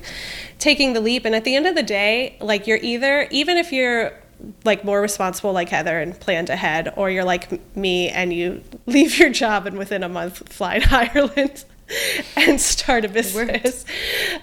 [0.60, 3.72] taking the leap, and at the end of the day, like, you're either even if
[3.72, 4.12] you're
[4.64, 9.18] like more responsible like Heather and planned ahead, or you're like me and you leave
[9.18, 11.66] your job and within a month fly to Ireland
[12.36, 13.86] and start a business.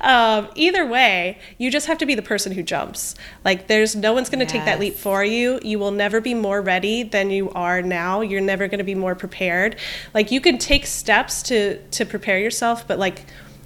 [0.00, 3.14] Um, either way, you just have to be the person who jumps.
[3.44, 5.58] Like, there's no one's going to take that leap for you.
[5.62, 8.20] You will never be more ready than you are now.
[8.20, 9.76] You're never going to be more prepared.
[10.14, 13.24] Like, you can take steps to to prepare yourself, but like,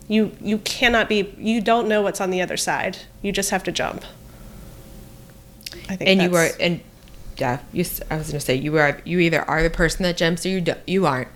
[0.08, 1.34] you you cannot be.
[1.38, 2.98] You don't know what's on the other side.
[3.22, 4.04] You just have to jump.
[5.88, 6.80] I think and you were and
[7.38, 10.44] yeah, you, I was gonna say you are you either are the person that jumps
[10.46, 11.28] or you do, you aren't.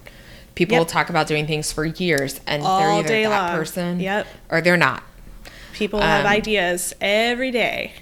[0.54, 0.80] People Yep.
[0.80, 3.58] will talk about doing things for years and they're All either day that long.
[3.58, 4.26] person Yep.
[4.50, 5.02] or they're not.
[5.74, 7.92] People have Um, ideas every day.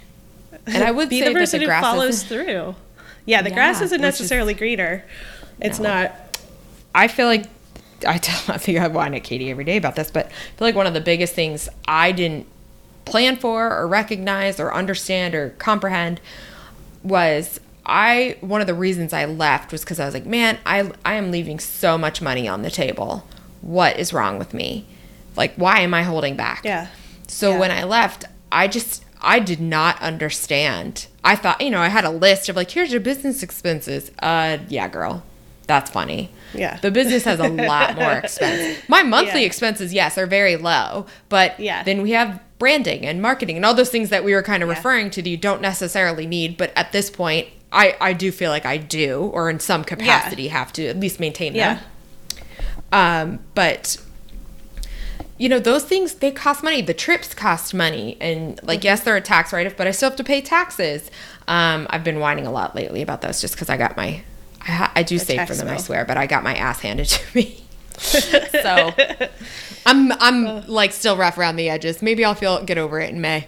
[0.66, 2.76] And I would Be say the person the who follows through.
[3.26, 5.04] Yeah, the grass isn't which is- necessarily greener.
[5.60, 5.88] It's No.
[5.88, 6.38] not.
[6.94, 7.44] I feel like
[8.06, 10.68] I tell I think I whine at Katie every day about this, but I feel
[10.68, 12.46] like one of the biggest things I didn't
[13.04, 16.20] plan for or recognize or understand or comprehend
[17.02, 20.90] was I one of the reasons I left was because I was like, man, I
[21.04, 23.26] I am leaving so much money on the table.
[23.60, 24.86] What is wrong with me?
[25.36, 26.62] Like, why am I holding back?
[26.64, 26.86] Yeah.
[27.28, 27.58] So Yeah.
[27.58, 31.06] when I left, I just I did not understand.
[31.22, 34.10] I thought, you know, I had a list of like, here's your business expenses.
[34.22, 35.22] Uh, yeah, girl,
[35.66, 36.30] that's funny.
[36.52, 36.76] Yeah.
[36.78, 38.78] The business has a lot more expense.
[38.88, 39.46] My monthly Yeah.
[39.46, 41.82] expenses, yes, are very low, but Yeah.
[41.82, 44.68] then we have branding and marketing and all those things that we were kind of
[44.70, 44.74] Yeah.
[44.76, 46.56] referring to that you don't necessarily need.
[46.56, 50.48] But at this point, I, I do feel like I do, or in some capacity,
[50.48, 51.74] have to at least maintain Yeah.
[51.74, 51.84] them.
[52.90, 53.98] Um, but
[55.36, 58.84] you know those things they cost money the trips cost money and like Mm-hmm.
[58.86, 61.10] yes they're a tax write-off but i still have to pay taxes
[61.48, 64.22] um, i've been whining a lot lately about those just because i got my
[64.62, 67.36] i, I do save for them i swear but i got my ass handed to
[67.36, 67.63] me
[68.62, 68.94] so
[69.86, 72.02] i'm i'm like still rough around the edges.
[72.02, 73.46] Maybe i'll feel get over it in may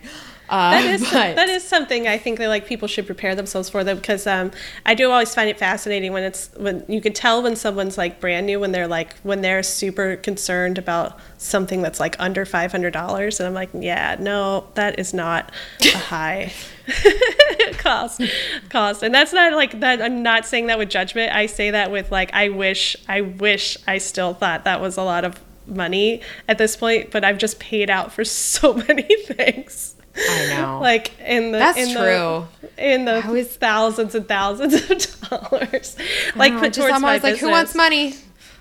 [0.48, 3.82] uh, That is that is something I think that like people should prepare themselves for
[3.82, 4.52] them because um,
[4.85, 8.20] I do always find it fascinating when it's when you can tell when someone's like
[8.20, 12.70] brand new when they're like when they're super concerned about something that's like under five
[12.70, 16.52] hundred dollars and I'm like yeah no that is not a high
[17.78, 18.22] cost
[18.68, 21.90] cost and that's not like that I'm not saying that with judgment I say that
[21.90, 26.20] with like I wish I wish I still thought that was a lot of money
[26.46, 29.95] at this point but I've just paid out for so many things.
[30.16, 30.79] I know.
[30.83, 32.46] Like in the That's in true.
[32.76, 35.96] The, in the was- thousands and thousands of dollars,
[36.35, 38.14] like put towards my like who wants money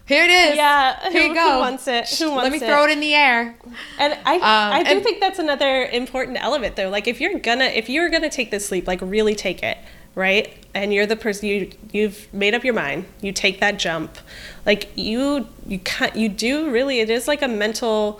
[0.07, 2.07] here it is Yeah, here who- you go who wants it?
[2.19, 2.43] Who wants it?
[2.43, 2.89] let me wants throw it?
[2.89, 3.55] it in the air
[3.97, 6.89] And I, Um, I do and- think that's another important element, though.
[6.89, 9.77] Like, if you're gonna, if you're gonna take this leap, like really take it,
[10.13, 10.53] right?
[10.75, 13.05] And you're the person you you've made up your mind.
[13.21, 14.17] You take that jump,
[14.65, 16.99] like you you can not you do really.
[16.99, 18.19] It is like a mental.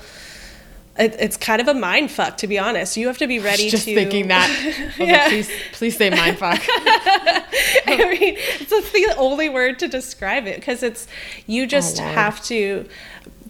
[0.98, 2.96] It, it's kind of a mind fuck, to be honest.
[2.96, 3.94] You have to be ready just to.
[3.96, 4.48] thinking that
[4.88, 5.28] was like, Yeah.
[5.28, 6.62] please please say mind fuck.
[6.70, 11.08] I mean, it's just the only word to describe it because it's
[11.48, 12.88] you oh, just Oh, have to.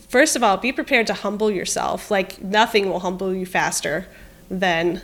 [0.10, 2.10] First of all, be prepared to humble yourself.
[2.10, 4.08] Like nothing will humble you faster
[4.50, 5.02] than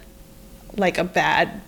[0.78, 1.62] like a bad,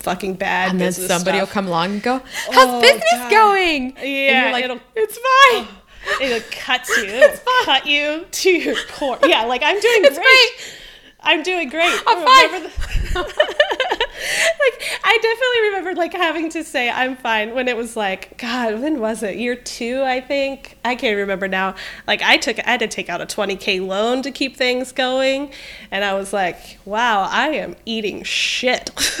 [0.00, 0.72] fucking bad.
[0.72, 1.48] and then somebody stuff.
[1.48, 3.30] will come along and go oh, how's Oh, business God.
[3.30, 5.22] going and Yeah, you're like it'll- it's fine
[5.68, 5.82] oh.
[6.20, 7.28] It cuts you.
[7.64, 9.18] Cut you to your core.
[9.26, 10.24] Yeah, like I'm doing It's great.
[10.26, 10.74] great.
[11.20, 12.00] I'm doing great.
[12.06, 12.62] I'm fine.
[12.62, 14.04] The-
[14.60, 18.80] like I definitely remember like having to say I'm fine when it was like God,
[18.80, 19.36] when was it?
[19.36, 20.76] Year two, I think.
[20.84, 21.76] I can't remember now.
[22.06, 25.52] Like I took I had to take out a 20k loan to keep things going,
[25.90, 28.90] and I was like, wow, I am eating shit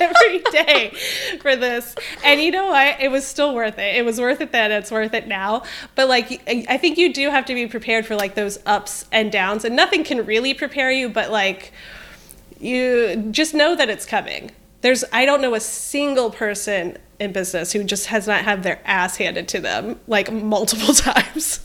[0.00, 0.92] every day
[1.40, 1.94] for this.
[2.24, 3.00] And you know what?
[3.00, 3.94] It was still worth it.
[3.94, 4.72] It was worth it then.
[4.72, 5.62] It's worth it now.
[5.94, 9.30] But like I think you do have to be prepared for like those ups and
[9.30, 11.72] downs, and nothing can really prepare you, but like
[12.60, 14.50] you just know that it's coming.
[14.80, 18.80] There's I don't know a single person in business who just has not had their
[18.84, 21.60] ass handed to them like multiple times.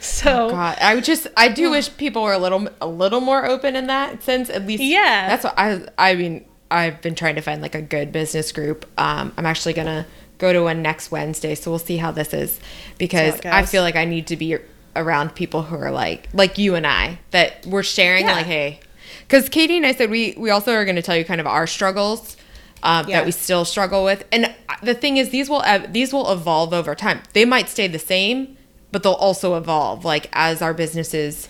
[0.00, 3.44] so God, I would just I do wish people were a little a little more
[3.46, 4.48] open in that sense.
[4.50, 5.28] At least, Yeah.
[5.28, 6.44] That's what I I mean.
[6.68, 8.86] I've been trying to find like a good business group.
[8.98, 10.04] Um, I'm actually gonna
[10.38, 12.58] go to one next Wednesday, so we'll see how this is
[12.98, 14.58] because I feel like I need to be
[14.96, 18.32] around people who are like like you and I that we're sharing Yeah.
[18.32, 18.80] like hey,
[19.26, 21.46] because Katie and I said we we also are going to tell you kind of
[21.46, 22.36] our struggles.
[22.82, 23.18] Um, Yeah.
[23.18, 26.72] That we still struggle with, and the thing is, these will ev- these will evolve
[26.74, 27.22] over time.
[27.32, 28.56] They might stay the same,
[28.92, 31.48] but they'll also evolve like as our businesses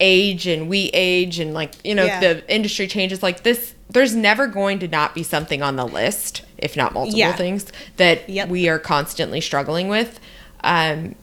[0.00, 2.20] age and we age and like you know Yeah.
[2.20, 6.42] the industry changes like this there's never going to not be something on the list
[6.58, 7.34] if not multiple Yeah.
[7.36, 7.66] things
[7.98, 8.48] that Yep.
[8.48, 10.18] we are constantly struggling with
[10.64, 11.14] um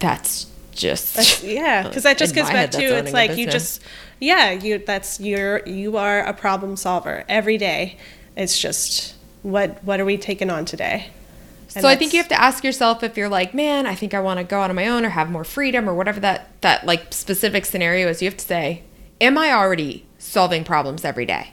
[0.00, 3.80] that's just That's, yeah, because that just goes back to it's like you just
[4.20, 7.96] yeah you that's you're you are a problem solver every day.
[8.36, 11.08] It's just what what are we taking on today?
[11.74, 14.14] And so I think you have to ask yourself if you're like, man, I think
[14.14, 16.48] I want to go out on my own or have more freedom or whatever that
[16.62, 18.22] that like specific scenario is.
[18.22, 18.82] You have to say,
[19.20, 21.50] am I already solving problems every day?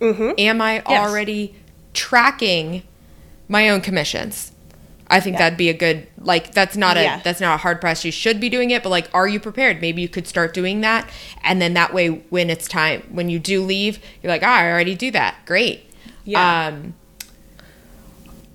[0.00, 0.34] Mhm.
[0.38, 0.84] Am I Yes.
[0.86, 1.54] already
[1.94, 2.82] tracking
[3.48, 4.52] my own commissions?
[5.08, 5.38] I think Yeah.
[5.44, 7.20] that'd be a good like that's not a Yeah.
[7.22, 8.04] that's not a hard press.
[8.04, 9.80] You should be doing it, but like, are you prepared?
[9.80, 11.08] Maybe you could start doing that,
[11.44, 14.70] and then that way, when it's time, when you do leave, you're like, ah, I
[14.70, 15.36] already do that.
[15.46, 15.88] Great.
[16.24, 16.66] Yeah.
[16.68, 16.94] Um,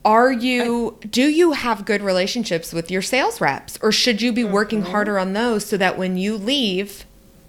[0.03, 4.43] are you do you have good relationships with your sales reps or should you be
[4.43, 4.91] working Mm-hmm.
[4.91, 7.05] harder on those so that when you leave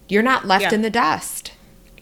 [0.09, 0.75] you're not left Yeah.
[0.75, 1.53] in the dust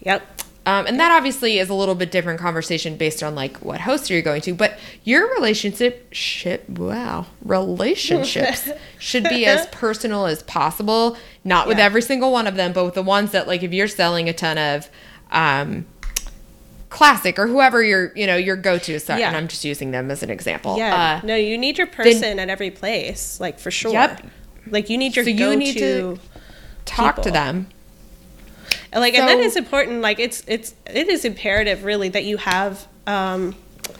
[0.02, 0.39] Yep.
[0.70, 4.09] Um, and that obviously is a little bit different conversation based on like what host
[4.11, 11.16] you're going to but your relationship shit wow relationships should be as personal as possible
[11.44, 11.85] not with Yeah.
[11.87, 14.33] every single one of them but with the ones that like if you're selling a
[14.33, 14.88] ton of
[15.33, 15.87] um,
[16.88, 19.28] classic or whoever your you know your go-to so, Yeah.
[19.28, 21.20] and i'm just using them as an example Yeah.
[21.22, 23.92] Uh, no, you need your person at every place, like for sure.
[23.92, 24.26] Yep.
[24.66, 26.18] Like you need your So you need to
[26.85, 27.68] talk to them
[28.92, 32.37] And, like and that So- important like it's it's it is imperative really that you
[32.38, 33.55] have um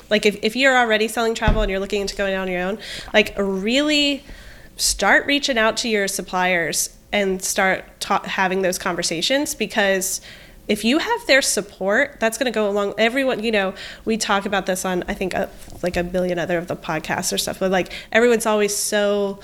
[0.09, 2.79] like if, if you're already selling travel and you're looking into going on your own
[3.15, 4.25] like really
[4.77, 10.21] start reaching out to your suppliers and start ta- having those conversations because
[10.69, 13.75] if you have their support that's going to go along everyone you know
[14.05, 15.47] we talk about this on i think uh
[15.83, 19.41] like a billion other of the podcasts or stuff but like everyone's always so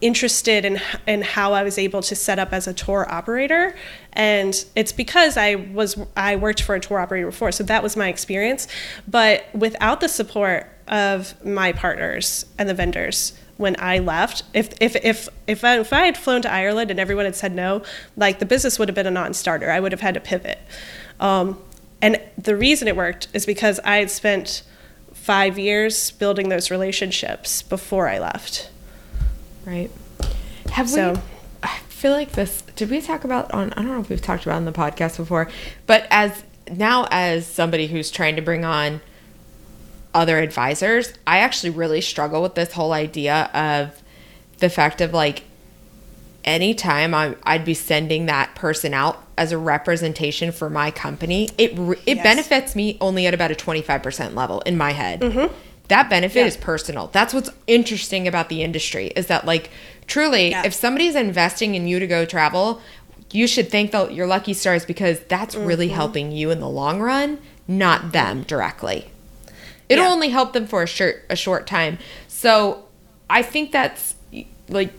[0.00, 3.74] interested in in how I was able to set up as a tour operator.
[4.12, 7.96] And it's because I was I worked for a tour operator before so that was
[7.96, 8.68] my experience.
[9.06, 14.96] But without the support of my partners and the vendors when I left if if
[14.96, 17.82] if if I, if I had flown to Ireland and everyone had said no
[18.16, 19.70] like the business would have been a non-starter.
[19.70, 20.60] I would have had to pivot.
[21.18, 21.60] Um,
[22.00, 24.62] and the reason it worked is because I had spent
[25.12, 28.70] 5 years building those relationships before I left
[29.68, 29.90] right.
[30.72, 31.20] Have So- we
[31.62, 34.44] i feel like this did we talk about on i don't know if we've talked
[34.46, 35.50] about on the podcast before
[35.86, 39.00] but as now as somebody who's trying to bring on
[40.14, 44.00] other advisors i actually really struggle with this whole idea of
[44.58, 45.42] the fact of like
[46.44, 51.72] anytime I, i'd be sending that person out as a representation for my company it
[52.06, 52.22] it Yes.
[52.22, 55.52] benefits me only at about a 25% level in my head mm-hmm.
[55.88, 56.46] That benefit Yeah.
[56.46, 59.70] is personal that's what's interesting about the industry is that like
[60.06, 60.62] truly Yeah.
[60.64, 62.80] if somebody's investing in you to go travel
[63.30, 65.96] you should thank the, your lucky stars because that's really mm-hmm.
[65.96, 68.46] helping you in the long run not them mm-hmm.
[68.46, 69.10] directly
[69.88, 70.10] it'll Yeah.
[70.12, 72.84] only help them for a short a short time so
[73.28, 74.14] i think that's
[74.68, 74.92] like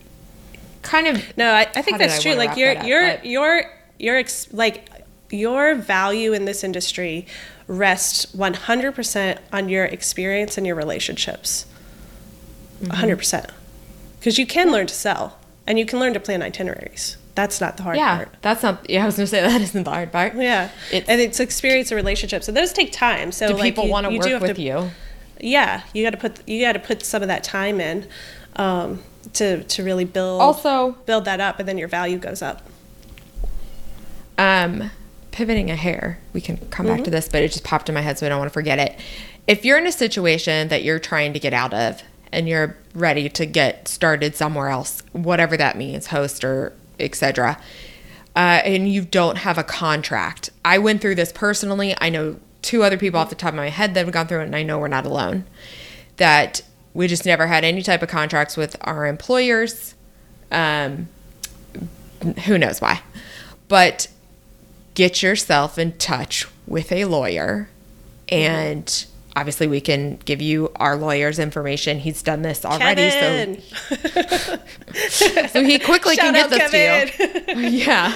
[0.82, 2.34] kind of No, I, I think that's I true.
[2.34, 3.64] Like your your your
[3.98, 4.90] your ex, like
[5.30, 7.28] your value in this industry
[7.70, 11.66] rests 100% on your experience and your relationships.
[12.82, 12.92] Mm-hmm.
[13.06, 13.50] 100%.
[14.22, 17.16] Cuz you can learn to sell and you can learn to plan itineraries.
[17.36, 18.36] That's not the hard yeah part.
[18.42, 20.72] that's not yeah i was gonna say that isn't the hard part Yeah.
[20.92, 22.48] It's- and it's experience and relationships.
[22.48, 23.32] so those take time.
[23.32, 24.92] So do like people want to work with to- you
[25.40, 28.08] Yeah, you got to put you got to put some of that time in
[28.56, 29.04] um,
[29.34, 32.64] to to really build also build that up and then your value goes up.
[34.38, 34.92] um
[35.40, 36.20] pivoting a hair.
[36.34, 37.04] We can come back Mm-hmm.
[37.06, 38.78] to this but it just popped in my head so i don't want to forget
[38.78, 39.00] it.
[39.48, 43.30] If you're in a situation that you're trying to get out of and you're ready
[43.30, 47.58] to get started somewhere else whatever that means host or etc
[48.36, 51.96] uh, and you don't have a contract i went through this personally.
[52.02, 54.42] I know two other people off the top of my head that have gone through
[54.42, 55.46] it and i know we're not alone.
[56.18, 56.62] That
[56.94, 59.96] we just never had any type of contracts with our employers.
[60.52, 61.08] Um,
[62.46, 63.02] who knows why.
[63.70, 64.08] But
[65.00, 67.70] get yourself in touch with a lawyer
[68.28, 72.00] and obviously we can give you our lawyer's information.
[72.00, 73.62] He's done this already Kevin.
[75.08, 77.60] so so he quickly can get this to Kevin.
[77.64, 78.14] you yeah.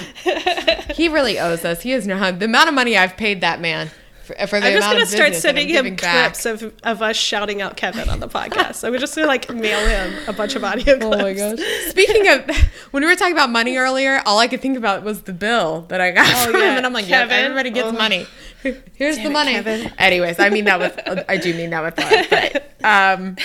[0.92, 1.80] He really owes us.
[1.80, 3.90] He has no idea the amount of money i've paid that man
[4.24, 6.34] for, for the I'm just gonna start business that I'm sending him giving back.
[6.34, 8.76] clips of, of us shouting out Kevin on the podcast.
[8.76, 11.04] So we're just gonna like mail him a bunch of audio clips.
[11.14, 11.58] Oh my gosh.
[11.90, 12.48] Speaking of,
[12.90, 15.82] when we were talking about money earlier, all I could think about was the bill
[15.88, 16.70] that I got Oh, from yeah.
[16.72, 16.76] him.
[16.78, 17.38] And I'm like, yeah, Kevin.
[17.44, 17.92] everybody gets Oh.
[17.92, 18.26] money.
[18.94, 19.52] Here's the it, money.
[19.52, 19.92] Kevin.
[19.98, 23.36] Anyways, I mean that with, I do mean that with love, but um,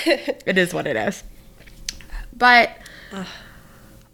[0.45, 1.23] it is what it is.
[2.35, 2.71] But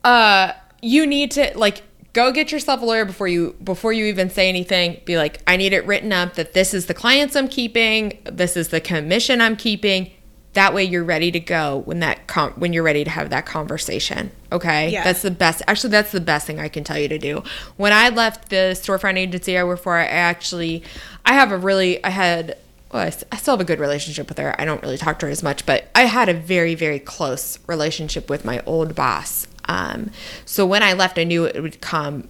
[0.04, 1.84] uh, you need to, like,
[2.15, 5.56] go get yourself a lawyer before you before you even say anything be like i
[5.56, 9.39] need it written up that this is the clients i'm keeping this is the commission
[9.41, 10.10] i'm keeping
[10.54, 13.46] that way you're ready to go when that com- when you're ready to have that
[13.46, 15.04] conversation okay Yeah.
[15.04, 17.44] that's the best actually that's the best thing i can tell you to do
[17.75, 20.81] when i left the storefront agency i worked for i actually
[21.25, 22.58] i have a really i had
[22.92, 24.56] well, I s- I still have a good relationship with her.
[24.62, 27.60] I don't really talk to her as much, but I had a very, very close
[27.67, 29.48] relationship with my old boss.
[29.67, 30.11] Um,
[30.45, 32.27] so when I left, I knew it would come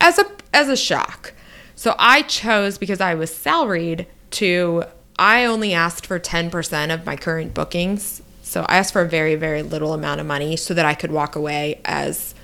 [0.00, 1.32] as a as a shock.
[1.74, 4.84] So I chose because I was salaried to.
[5.18, 8.22] I only asked for ten percent of my current bookings.
[8.42, 11.10] So I asked for a very, very little amount of money so that I could
[11.10, 12.34] walk away as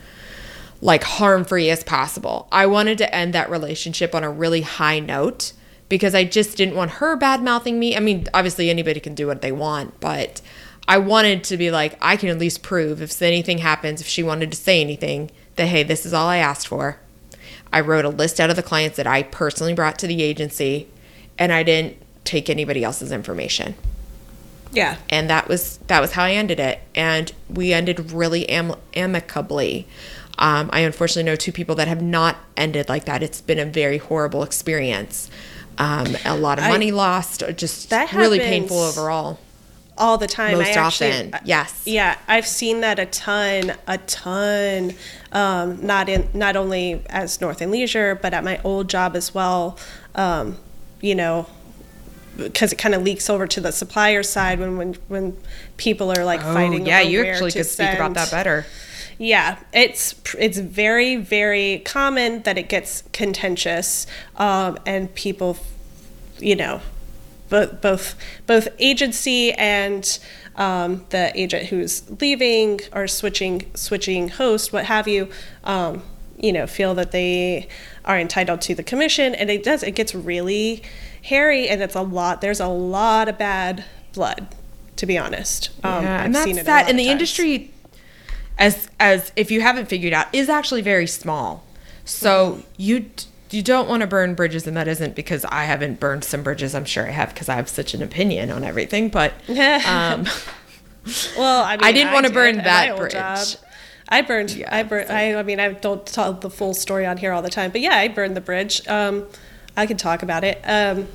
[0.81, 2.49] like harm free as possible.
[2.51, 5.53] I wanted to end that relationship on a really high note
[5.89, 7.97] because I just didn't want her bad mouthing me.
[7.97, 10.41] I mean, obviously anybody can do what they want, but
[10.89, 14.23] I wanted to be like, I can at least prove if anything happens, if she
[14.23, 16.99] wanted to say anything, that hey, this is all I asked for.
[17.73, 20.89] I wrote a list out of the clients that I personally brought to the agency,
[21.39, 23.75] and I didn't take anybody else's information.
[24.73, 24.97] Yeah.
[25.11, 29.87] And that was that was how I ended it, and we ended really am- amicably.
[30.39, 33.23] Um, I unfortunately know two people that have not ended like that.
[33.23, 35.31] It's been a very horrible experience.
[35.79, 39.39] Um, a lot of I- money lost, just That really painful overall.
[39.99, 40.59] All the time.
[40.59, 41.83] Most I actually, often, yes.
[41.87, 44.95] Yeah, I've seen that a ton, a ton.
[45.33, 49.35] Um, not in not only as North and Leisure, but at my old job as
[49.35, 49.79] well.
[50.15, 50.59] Um,
[51.01, 51.47] you know,
[52.37, 55.37] because it kind of leaks over to the supplier side when when when
[55.77, 56.83] people are like fighting.
[56.83, 58.67] Oh, yeah, you actually could speak about that better.
[59.19, 65.59] Yeah, it's it's very very common that it gets contentious, um, and people,
[66.39, 66.81] you know,
[67.53, 68.07] both both
[68.47, 70.19] both agency and
[70.57, 75.29] um, the agent who's leaving or switching switching host, what have you,
[75.65, 76.03] um,
[76.39, 77.69] you know, feel that they
[78.05, 80.83] are entitled to the commission, and it does it gets really
[81.23, 82.41] hairy, and it's a lot.
[82.41, 84.49] There's a lot of bad blood,
[84.97, 85.71] to be honest.
[85.85, 86.89] Um, yeah, I've and that's seen it a that.
[86.89, 87.13] And the times.
[87.13, 87.71] industry,
[88.59, 91.65] as as if you haven't figured out, is actually very small.
[92.05, 92.61] So Mm-hmm.
[92.79, 93.05] you
[93.53, 96.75] you don't want to burn bridges, and that isn't because I haven't burned some bridges.
[96.75, 99.09] I'm sure I have because I have such an opinion on everything.
[99.09, 99.33] But
[99.87, 100.27] um,
[101.37, 103.13] Well, I, mean, I didn't wanna burn that bridge.
[103.13, 103.47] job.
[104.09, 104.53] I burned.
[104.53, 105.11] Yeah, I burned.
[105.11, 107.81] I, I mean, I don't tell the full story on here all the time, but
[107.81, 108.87] yeah, I burned the bridge.
[108.87, 109.27] Um,
[109.77, 110.61] I can talk about it.
[110.65, 111.09] Um,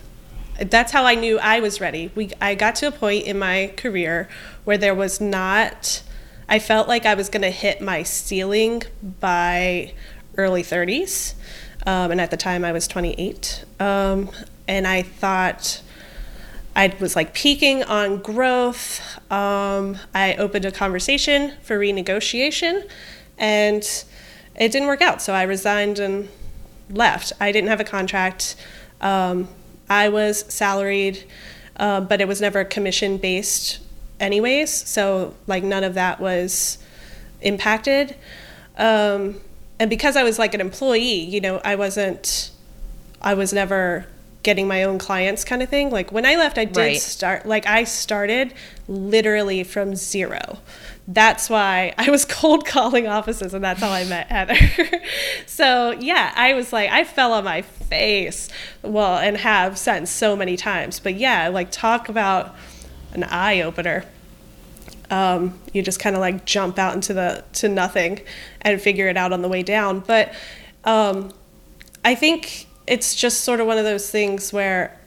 [0.59, 2.11] that's how I knew I was ready.
[2.15, 4.27] We, I got to a point in my career
[4.63, 6.01] where there was not.
[6.49, 8.81] I felt like I was going to hit my ceiling
[9.19, 9.93] by
[10.37, 11.35] early 30s,
[11.85, 14.29] um, and at the time I was 28, um,
[14.67, 15.81] and I thought.
[16.75, 19.01] I was like peaking on growth.
[19.31, 22.87] Um, I opened a conversation for renegotiation,
[23.39, 23.81] and
[24.55, 25.19] it didn't work out.
[25.19, 26.29] So I resigned and
[26.89, 27.33] left.
[27.39, 28.55] I didn't have a contract.
[29.01, 29.47] Um,
[29.89, 31.23] I was salaried,
[31.77, 33.79] uh, but it was never commission based,
[34.19, 34.71] anyways.
[34.71, 36.77] So like none of that was
[37.41, 38.15] impacted.
[38.77, 39.41] Um,
[39.79, 42.51] and because I was like an employee, you know, I wasn't.
[43.21, 44.05] I was never
[44.43, 45.89] getting my own clients kind of thing.
[45.89, 46.97] Like when I left, I did Right.
[47.01, 48.53] start, like I started
[48.87, 50.59] literally from zero.
[51.07, 55.01] That's why I was cold calling offices and that's how I met Heather.
[55.47, 58.47] so yeah, I was like, I fell on my face.
[58.83, 60.99] Well, and have since so many times.
[60.99, 62.55] But yeah, like talk about
[63.13, 64.05] an eye opener.
[65.09, 68.19] Um, you just kind of like jump out into the to nothing
[68.61, 70.01] and figure it out on the way down.
[70.01, 70.33] But
[70.83, 71.31] um,
[72.03, 74.97] I think it's just sort of one of those things where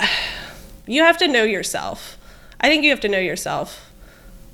[0.86, 2.16] you have to know yourself.
[2.60, 3.90] I think you have to know yourself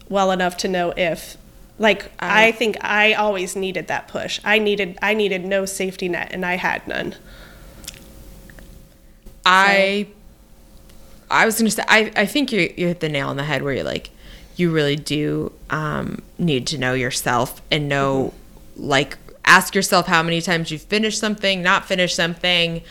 [0.08, 1.36] well enough to know if
[1.78, 4.38] like I, I- think I always needed that push.
[4.44, 7.14] I needed I needed no safety net and I had none.
[9.46, 10.08] I
[11.30, 13.62] I was gonna say I, I think you you hit the nail on the head
[13.62, 14.10] where you're like
[14.56, 18.34] you really do um, need to know yourself and know
[18.76, 22.82] like ask yourself how many times you've finished something, not finished something.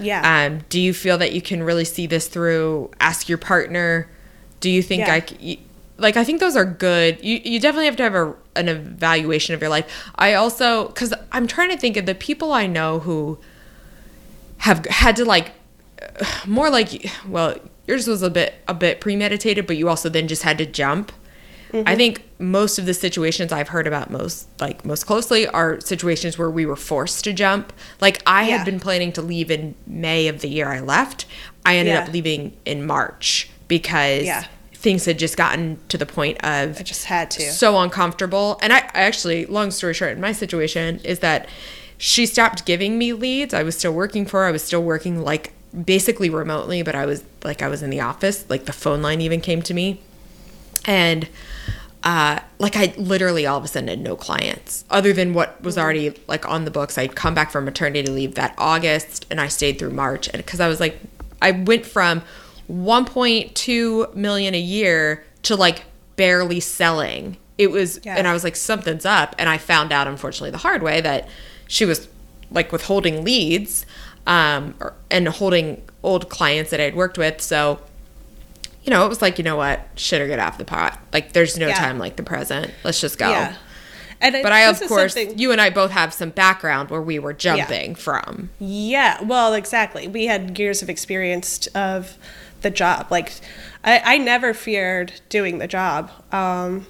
[0.00, 0.46] Yeah.
[0.46, 2.90] Um, do you feel that you can really see this through?
[3.00, 4.08] Ask your partner.
[4.60, 5.14] Do you think Yeah.
[5.14, 5.58] I c- y-
[5.98, 7.18] like I think those are good.
[7.22, 9.86] You you definitely have to have a an evaluation of your life.
[10.14, 13.38] I also cuz I'm trying to think of the people I know who
[14.58, 15.52] have had to like
[16.46, 17.56] more like well
[17.88, 21.10] yours was a bit a bit premeditated but you also then just had to jump
[21.72, 21.96] i mm-hmm.
[21.96, 26.50] think most of the situations i've heard about most like most closely are situations where
[26.50, 28.58] we were forced to jump like i Yeah.
[28.58, 31.26] had been planning to leave in may of the year i left
[31.66, 32.02] i ended Yeah.
[32.04, 34.44] up leaving in march because Yeah.
[34.74, 37.42] things had just gotten to the point of I just had to.
[37.50, 38.58] so uncomfortable.
[38.62, 41.48] And I, I actually, long story short, in my situation is that
[41.98, 43.52] she stopped giving me leads.
[43.52, 44.46] I was still working for her.
[44.46, 45.52] I was still working like
[45.84, 48.44] basically remotely, but I was like I was in the office.
[48.48, 50.00] Like the phone line even came to me,
[50.84, 51.28] and
[52.04, 55.76] uh, like I literally all of a sudden had no clients other than what was
[55.76, 56.96] already like on the books.
[56.96, 60.60] I'd come back from maternity leave that August, and I stayed through March, and because
[60.60, 60.98] I was like,
[61.42, 62.22] I went from
[62.70, 65.84] 1.2 million a year to like
[66.16, 67.36] barely selling.
[67.56, 68.14] It was, Yeah.
[68.16, 71.28] and I was like, something's up, and I found out unfortunately the hard way that
[71.66, 72.08] she was
[72.50, 73.84] like withholding leads,
[74.28, 74.74] um,
[75.10, 77.80] and holding old clients that I'd worked with, so
[78.84, 80.98] you know, it was like, you know what, shit or get off the pot.
[81.12, 81.74] Like, there's no Yeah.
[81.74, 82.70] time like the present.
[82.84, 83.28] Let's just go.
[83.28, 83.54] Yeah.
[84.20, 87.18] And But I, of course, something- you and I both have some background where we
[87.18, 88.48] were jumping from.
[88.58, 90.08] Yeah, well, exactly.
[90.08, 92.16] We had years of experience of
[92.62, 93.08] the job.
[93.10, 93.32] Like,
[93.84, 96.10] I, I never feared doing the job.
[96.32, 96.86] Um,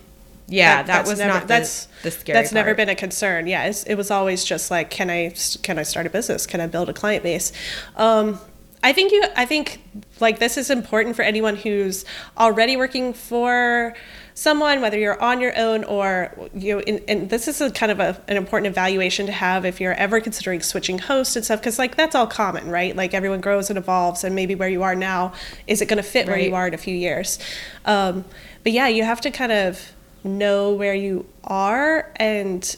[0.48, 3.46] Yeah, that, that's was never, not that's the scary That's never been a concern.
[3.46, 6.46] Yeah, it's, it was always just like, can I can I start a business?
[6.46, 7.52] Can I build a client base?
[7.96, 8.40] Um,
[8.82, 9.24] I think you.
[9.36, 9.82] I think
[10.20, 12.04] like this is important for anyone who's
[12.38, 13.94] already working for
[14.34, 16.76] someone, whether you're on your own or you.
[16.76, 19.80] Know, in, and this is a kind of a, an important evaluation to have if
[19.80, 22.96] you're ever considering switching hosts and stuff, because like that's all common, right?
[22.96, 25.32] Like everyone grows and evolves, and maybe where you are now
[25.66, 27.38] is it going to fit where you are in a few years.
[27.84, 28.24] Um,
[28.62, 29.92] but yeah, you have to kind of
[30.24, 32.76] know where you are and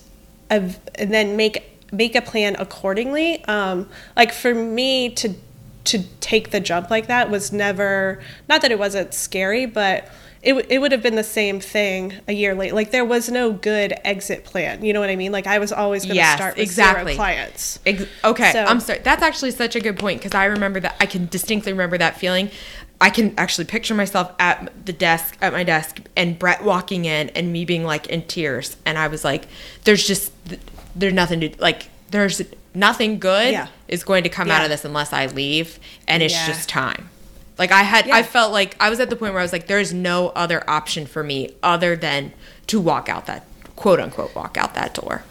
[0.48, 3.44] and then make make a plan accordingly.
[3.44, 5.34] Um, like for me to
[5.84, 10.08] to take the jump like that was never not that it wasn't scary, but
[10.42, 12.72] it, w- it would have been the same thing a year late.
[12.74, 14.82] Like there was no good exit plan.
[14.84, 15.32] You know what I mean?
[15.32, 17.12] Like I was always going to Yes, start with exactly.
[17.12, 17.78] zero clients.
[17.84, 19.00] Ex- okay, So- I'm sorry.
[19.00, 20.96] That's actually such a good point because I remember that.
[21.00, 22.50] I can distinctly remember that feeling.
[23.02, 27.30] I can actually picture myself at the desk, at my desk, and Brett walking in
[27.30, 28.76] and me being like in tears.
[28.84, 29.46] And I was like,
[29.84, 30.32] there's just,
[30.94, 32.42] there's nothing to, like, there's
[32.74, 33.68] nothing good Yeah.
[33.88, 35.78] is going to come out of this unless I leave.
[36.08, 36.46] And it's Yeah.
[36.46, 37.08] just time.
[37.60, 39.66] Like, I had, I felt like I was at the point where I was like,
[39.68, 42.32] there's no other option for me other than
[42.68, 43.44] to walk out that,
[43.76, 45.22] quote unquote, walk out that door.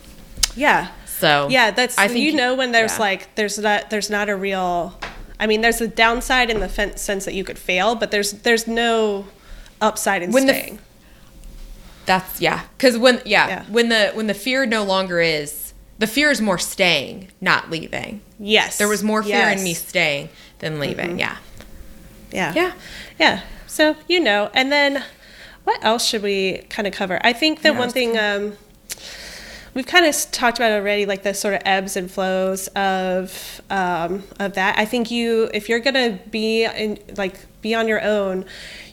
[0.55, 0.91] Yeah.
[1.07, 2.99] So, Yeah, that's I think you know when there's yeah.
[2.99, 4.97] like there's not there's not a real
[5.37, 8.67] I mean there's a downside in the sense that you could fail, but there's there's
[8.67, 9.25] no
[9.81, 10.79] upside in When the- staying.
[12.05, 12.61] That's yeah.
[12.77, 13.63] Because when yeah, Yeah.
[13.69, 18.21] when the when the fear no longer is the fear is more staying, not leaving.
[18.39, 18.77] yes.
[18.77, 19.49] There was more fear yes.
[19.49, 19.57] Mm-hmm.
[19.59, 21.19] in me staying than leaving.
[21.19, 21.37] Yeah.
[22.31, 22.53] Yeah.
[22.53, 22.73] Yeah.
[23.19, 23.41] Yeah.
[23.67, 25.03] So, you know, and then
[25.63, 27.19] what else should we kind of cover?
[27.23, 28.57] I think that Yeah, one thing um,
[29.73, 34.23] we've kind of talked about already, like the sort of ebbs and flows of um,
[34.39, 34.77] of that.
[34.77, 38.45] I think you, if you're gonna be in like be on your own,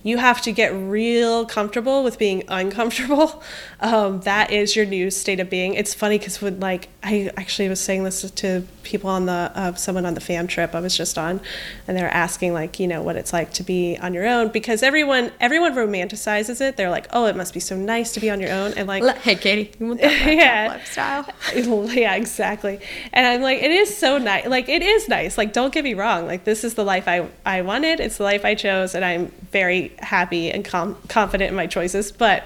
[0.07, 3.42] you have to get real comfortable with being uncomfortable.
[3.78, 5.74] Um, that is your new state of being.
[5.74, 9.74] It's funny because when like I actually was saying this to people on the uh,
[9.74, 11.42] someone on the fam trip I was just on,
[11.86, 14.48] and they were asking like you know what it's like to be on your own
[14.48, 16.78] because everyone everyone romanticizes it.
[16.78, 19.04] They're like, oh, it must be so nice to be on your own, and like
[19.18, 20.68] Hey, Katie, you want that Yeah.
[20.68, 21.26] lifestyle?
[21.92, 22.80] yeah, exactly.
[23.12, 24.46] And I'm like, it is so nice.
[24.46, 25.36] Like, it is nice.
[25.36, 26.26] Like, don't get me wrong.
[26.26, 28.00] Like, this is the life I, I wanted.
[28.00, 28.94] It's the life I chose.
[28.94, 32.12] And I'm very happy and com- confident in my choices.
[32.12, 32.44] But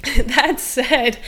[0.26, 1.18] that said,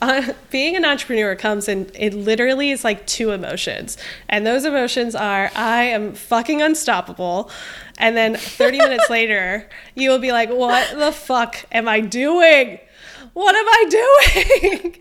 [0.00, 3.96] uh, being an entrepreneur comes in, it literally is like two emotions.
[4.28, 7.50] And those emotions are I am fucking unstoppable.
[7.98, 12.78] And then 30 minutes later, you will be like, what the fuck am I doing?
[13.32, 14.96] What am I doing?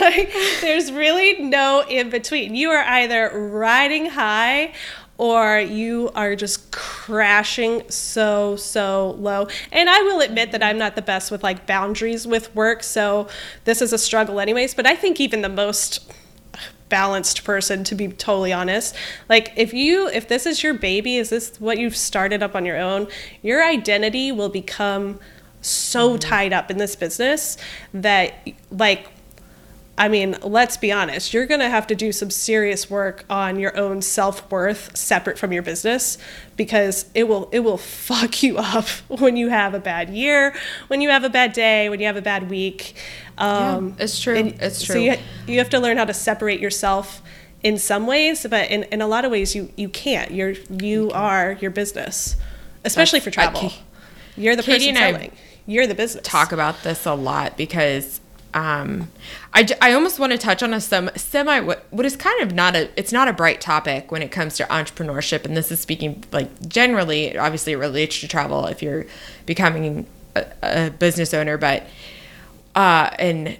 [0.00, 2.54] like, there's really no in between.
[2.54, 4.74] You are either riding high
[5.18, 9.48] or you are just crashing so so low.
[9.72, 13.28] And i will admit that i'm not the best with like boundaries with work so
[13.64, 16.12] this is a struggle anyways but i think even the most
[16.88, 18.94] balanced person to be totally honest.
[19.28, 22.64] Like if you if this is your baby is this what you've started up on
[22.64, 23.08] your own
[23.42, 25.18] your identity will become
[25.60, 26.18] so mm-hmm.
[26.18, 27.56] tied up in this business
[27.92, 28.34] that
[28.70, 29.08] like
[29.98, 33.58] I mean, let's be honest, you're going to have to do some serious work on
[33.58, 36.18] your own self-worth separate from your business
[36.56, 40.54] because it will it will fuck you up when you have a bad year,
[40.88, 42.94] when you have a bad day, when you have a bad week.
[43.38, 44.34] Um it's true.
[44.36, 45.16] It's So you,
[45.46, 47.22] you have to learn how to separate yourself
[47.62, 50.30] in some ways, but in, in a lot of ways you you can't.
[50.30, 52.36] You're you are your business.
[52.84, 53.70] Especially for That's- I travel.
[53.70, 53.82] ca-
[54.36, 55.32] You're the Katie person I selling.
[55.64, 56.22] You're the business.
[56.26, 58.20] talk about this a lot because
[58.56, 59.10] um,
[59.52, 62.52] I, I almost want to touch on a some semi what, what is kind of
[62.54, 65.78] not a it's not a bright topic when it comes to entrepreneurship and this is
[65.78, 69.04] speaking like generally obviously it relates to travel if you're
[69.44, 71.86] becoming a, a business owner but
[72.74, 73.58] uh and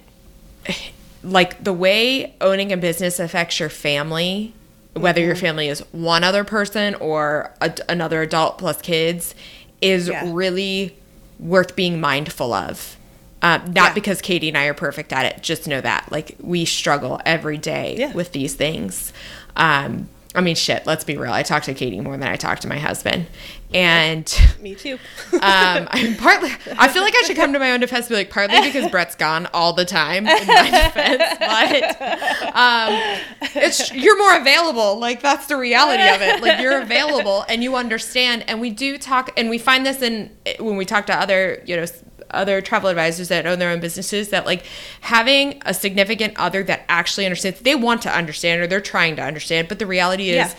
[1.22, 4.54] like the way owning a business affects your family
[4.94, 9.34] whether your family is one other person or a, another adult plus kids
[9.82, 10.32] is Yeah.
[10.32, 10.96] really
[11.38, 12.96] worth being mindful of
[13.42, 13.94] um, not Yeah.
[13.94, 17.58] because katie and i are perfect at it just know that like we struggle every
[17.58, 18.12] day Yeah.
[18.12, 19.12] with these things
[19.56, 22.60] um, i mean shit let's be real i talk to katie more than i talk
[22.60, 23.26] to my husband
[23.74, 24.94] and Me too.
[25.32, 26.50] um, I'm partly.
[26.78, 28.88] I feel like I should come to my own defense, and be like partly because
[28.92, 33.18] Brett's gone all the time in my defense, but um,
[33.56, 35.00] it's you're more available.
[35.00, 36.40] Like that's the reality of it.
[36.42, 38.44] Like you're available and you understand.
[38.48, 40.30] And we do talk, and we find this in
[40.60, 41.86] when we talk to other, you know,
[42.30, 44.64] other travel advisors that own their own businesses that like
[45.02, 49.22] having a significant other that actually understands they want to understand or they're trying to
[49.22, 50.54] understand but the reality is Yeah.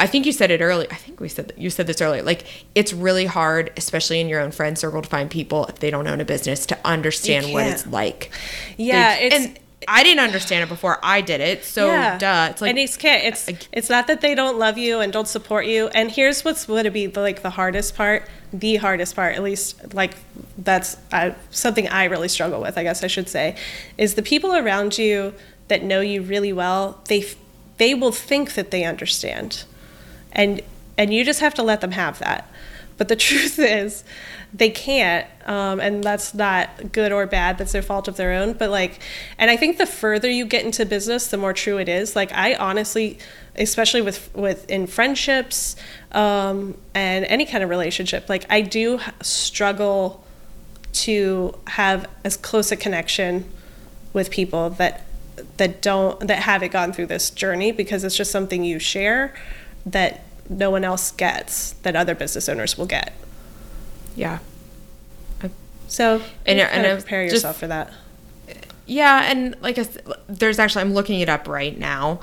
[0.00, 0.86] I think you said it earlier.
[0.92, 2.22] I think we said you said this earlier.
[2.22, 2.44] Like
[2.76, 6.06] it's really hard, especially in your own friend circle, to find people if they don't
[6.06, 8.30] own a business to understand what it's like.
[8.76, 11.64] Yeah, They- it's- and I didn't understand it before I did it.
[11.64, 11.86] So
[12.18, 12.48] duh.
[12.50, 13.24] It's like and it's can't.
[13.24, 15.88] It's it's not that they don't love you and don't support you.
[15.88, 19.94] And here's what's going to be like the hardest part, the hardest part, at least
[19.94, 20.14] like
[20.56, 22.76] that's uh, something I really struggle with.
[22.76, 23.56] I guess I should say,
[23.96, 25.34] is the people around you
[25.68, 27.00] that know you really well.
[27.06, 27.24] They
[27.76, 29.64] they will think that they understand,
[30.32, 30.60] and
[30.96, 32.50] and you just have to let them have that.
[32.96, 34.02] But the truth is,
[34.52, 37.58] they can't, um, and that's not good or bad.
[37.58, 38.54] That's their fault of their own.
[38.54, 39.00] But like,
[39.38, 42.16] and I think the further you get into business, the more true it is.
[42.16, 43.18] Like, I honestly,
[43.56, 45.76] especially with with in friendships
[46.12, 50.24] um, and any kind of relationship, like I do struggle
[50.92, 53.44] to have as close a connection
[54.12, 55.04] with people that
[55.58, 59.34] that don't that haven't gone through this journey because it's just something you share
[59.84, 63.12] that no one else gets that other business owners will get.
[64.18, 64.38] Yeah.
[65.86, 67.90] So And- and, I've prepare just- yourself for that.
[68.86, 69.86] Yeah, and like I
[70.28, 72.20] there's actually I'm looking it up right now.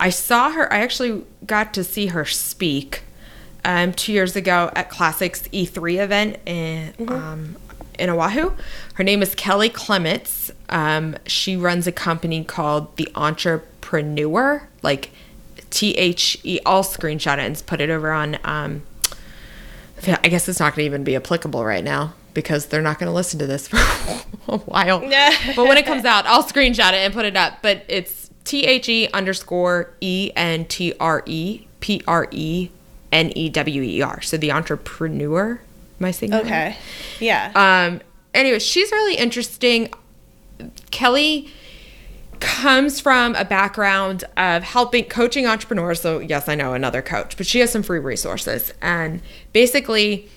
[0.00, 0.72] I saw her.
[0.72, 3.02] I actually got to see her speak
[3.64, 7.56] um, two years ago at Classics E3 event in um,
[8.00, 8.52] in Oahu.
[8.94, 10.50] Her name is Kelly Clements.
[10.68, 15.10] Um, she runs a company called The Entrepreneur, like
[15.70, 16.58] T H E.
[16.66, 18.38] I'll screenshot it and put it over on.
[18.44, 18.82] Um,
[20.06, 23.08] I guess it's not going to even be applicable right now because they're not going
[23.08, 23.76] to listen to this for
[24.48, 25.00] a while.
[25.56, 27.58] but when it comes out, I'll screenshot it and put it up.
[27.62, 32.70] But it's T H E underscore E N T R E P R E
[33.12, 34.20] N E W E R.
[34.20, 35.60] So the entrepreneur.
[36.00, 36.44] Am I saying right?
[36.44, 36.76] Okay.
[37.18, 37.50] Yeah.
[37.54, 38.00] Um,
[38.32, 39.92] anyway, she's really interesting.
[40.90, 41.52] Kelly
[42.40, 46.00] comes from a background of helping coaching entrepreneurs.
[46.00, 48.72] So, yes, I know another coach, but she has some free resources.
[48.82, 49.22] And
[49.52, 50.28] basically,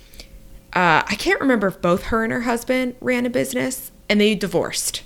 [0.74, 4.36] uh, I can't remember if both her and her husband ran a business and they
[4.36, 5.04] divorced.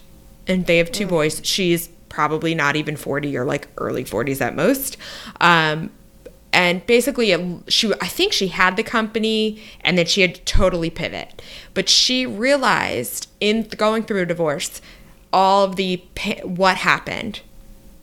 [0.47, 1.41] And they have two boys.
[1.43, 4.97] She's probably not even 40 or like early 40s at most.
[5.41, 5.91] Um,
[6.55, 10.41] and basically it, she i think she had the company and then she had to
[10.45, 11.41] totally pivot
[11.73, 14.81] but she realized in going through a divorce
[15.35, 16.01] all of the
[16.43, 17.41] what happened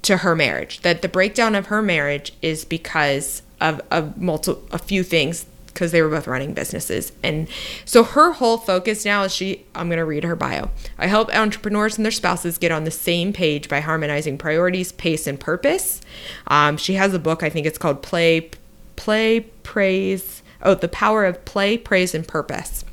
[0.02, 4.78] to her marriage that the breakdown of her marriage is because of a multi a
[4.78, 7.12] few things because they were both running businesses.
[7.22, 7.48] And
[7.86, 10.70] so her whole focus now is she i'm going to read her bio.
[10.98, 15.26] I help entrepreneurs and their spouses get on the same page by harmonizing priorities pace
[15.26, 16.02] and purpose.
[16.48, 18.50] Um, she has a book i think it's called play
[18.96, 22.84] play praise oh the power of play praise and purpose.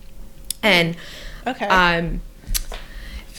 [0.63, 0.95] And
[1.45, 1.67] okay.
[1.67, 2.21] um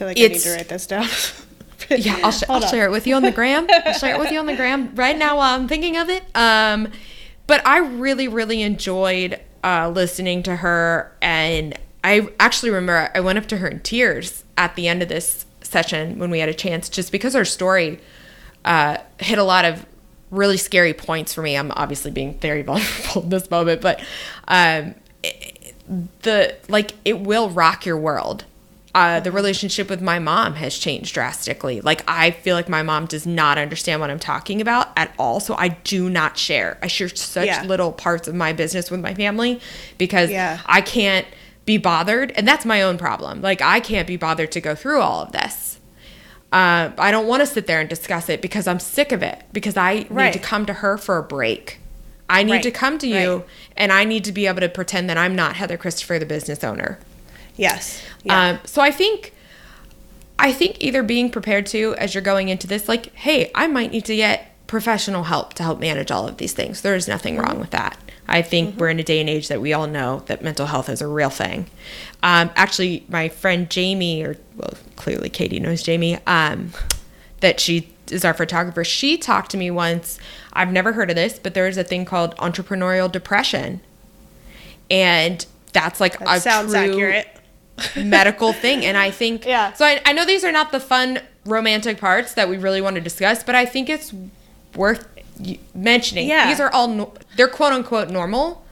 [0.00, 1.06] feel like I need to write this down.
[1.90, 3.66] yeah, I'll, sh- I'll share it with you on the gram.
[3.86, 6.24] I'll share it with you on the gram right now while I'm thinking of it.
[6.34, 6.88] Um,
[7.46, 13.38] but I really, really enjoyed uh, listening to her, and I actually remember I went
[13.38, 16.54] up to her in tears at the end of this session when we had a
[16.54, 18.00] chance, just because her story
[18.64, 19.84] uh, hit a lot of
[20.30, 21.56] really scary points for me.
[21.56, 24.00] I'm obviously being very vulnerable in this moment, but
[24.48, 25.74] um, it-
[26.22, 28.44] the like it will rock your world
[28.94, 31.80] uh, the relationship with my mom has changed drastically.
[31.80, 35.38] Like, I feel like my mom does not understand what I'm talking about at all.
[35.40, 36.76] So, I do not share.
[36.82, 37.62] I share such Yeah.
[37.64, 39.60] little parts of my business with my family
[39.98, 40.58] because Yeah.
[40.66, 41.26] I can't
[41.66, 42.32] be bothered.
[42.32, 43.40] And that's my own problem.
[43.42, 45.78] Like, I can't be bothered to go through all of this.
[46.52, 49.44] Uh, I don't want to sit there and discuss it because I'm sick of it
[49.52, 51.78] because I need to come to her for a break.
[52.28, 52.62] I need Right.
[52.64, 53.44] to come to you Right.
[53.76, 56.64] and I need to be able to pretend that I'm not Heather Christopher, the business
[56.64, 56.98] owner.
[57.60, 58.02] Yes.
[58.24, 58.50] Yeah.
[58.50, 59.34] Um, so I think,
[60.38, 63.92] I think either being prepared to as you're going into this, like, hey, I might
[63.92, 66.82] need to get professional help to help manage all of these things.
[66.82, 67.98] There is nothing wrong with that.
[68.28, 70.88] I think we're in a day and age that we all know that mental health
[70.88, 71.66] is a real thing.
[72.22, 76.70] Um, actually, my friend Jamie, or well, clearly Katie knows Jamie, um,
[77.40, 78.84] that she is our photographer.
[78.84, 80.20] She talked to me once.
[80.52, 83.80] I've never heard of this, but there is a thing called entrepreneurial depression,
[84.88, 87.39] and that's like that a sounds true accurate.
[87.96, 88.84] Medical thing.
[88.84, 89.72] And I think, Yeah.
[89.74, 92.96] So I, I know these are not the fun romantic parts that we really want
[92.96, 94.12] to discuss, but I think it's
[94.74, 95.06] worth
[95.74, 96.28] mentioning.
[96.28, 96.48] Yeah.
[96.48, 98.64] These are all, no- they're quote unquote normal.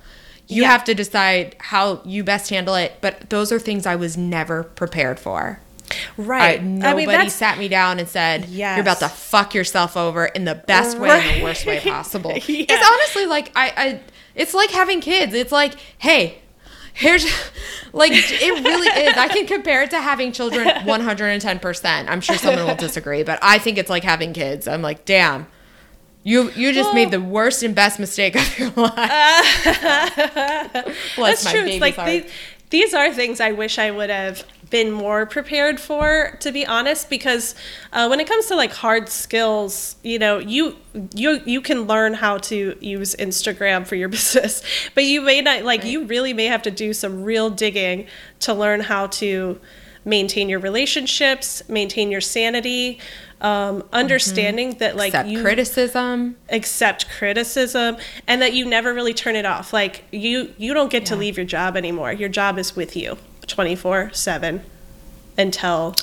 [0.47, 0.69] You Yeah.
[0.71, 4.63] have to decide how you best handle it, but those are things I was never
[4.65, 5.61] prepared for.
[6.17, 6.61] Right.
[6.61, 8.77] I, nobody sat me down and said, Yes.
[8.77, 12.33] "You're about to fuck yourself over in the best way and the worst way possible."
[12.33, 12.67] Yeah.
[12.69, 14.01] It's honestly like I, I,
[14.35, 15.33] it's like having kids.
[15.35, 16.39] It's like, hey,
[16.99, 17.25] Here's
[17.93, 19.17] like it really is.
[19.17, 22.09] I can compare it to having children 110%.
[22.09, 24.67] I'm sure someone will disagree, but I think it's like having kids.
[24.69, 25.47] I'm like, damn.
[26.25, 28.95] You you just Well- made the worst and best mistake of your life.
[31.17, 31.61] Bless That's my true.
[31.65, 32.31] baby's It's like these,
[32.71, 37.09] these are things I wish I would have been more prepared for, to be honest.
[37.11, 37.55] Because
[37.93, 40.77] uh, when it comes to like hard skills, you know, you
[41.15, 44.63] you you can learn how to use Instagram for your business,
[44.95, 45.85] but you may not like.
[45.85, 48.07] You really may have to do some real digging
[48.41, 49.61] to learn how to
[50.05, 52.99] maintain your relationships, maintain your sanity.
[53.41, 56.37] Um, understanding that like Accept you criticism.
[56.49, 57.97] accept criticism
[58.27, 61.37] and that you never really turn it off like you you don't get to leave
[61.37, 63.17] your job anymore your job is with you
[63.49, 64.61] 24/7
[65.37, 65.95] until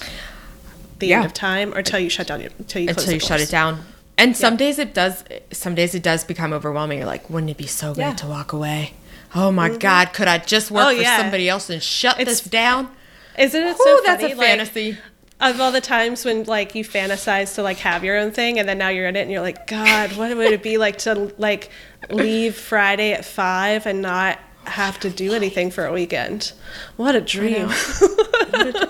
[1.00, 1.18] the Yeah.
[1.18, 3.42] end of time or until you shut down your until you, close until you shut
[3.42, 3.86] it down.
[4.18, 5.24] And some days it does.
[5.52, 7.00] Some days it does become overwhelming.
[7.00, 8.14] You're like, wouldn't it be so good Yeah.
[8.14, 8.94] to walk away?
[9.34, 9.80] Oh my mm-hmm.
[9.80, 12.90] God, could I just work Oh, for somebody else and shut It's- this down?
[13.38, 14.98] isn't it Ooh, so that's funny a like, fantasy.
[15.42, 18.70] of all the times when like you fantasize to like have your own thing and
[18.70, 21.34] then now you're in it and you're like god what would it be like to
[21.38, 21.70] like
[22.10, 26.52] leave friday at five and not have to do anything for a weekend.
[26.98, 27.70] What a dream.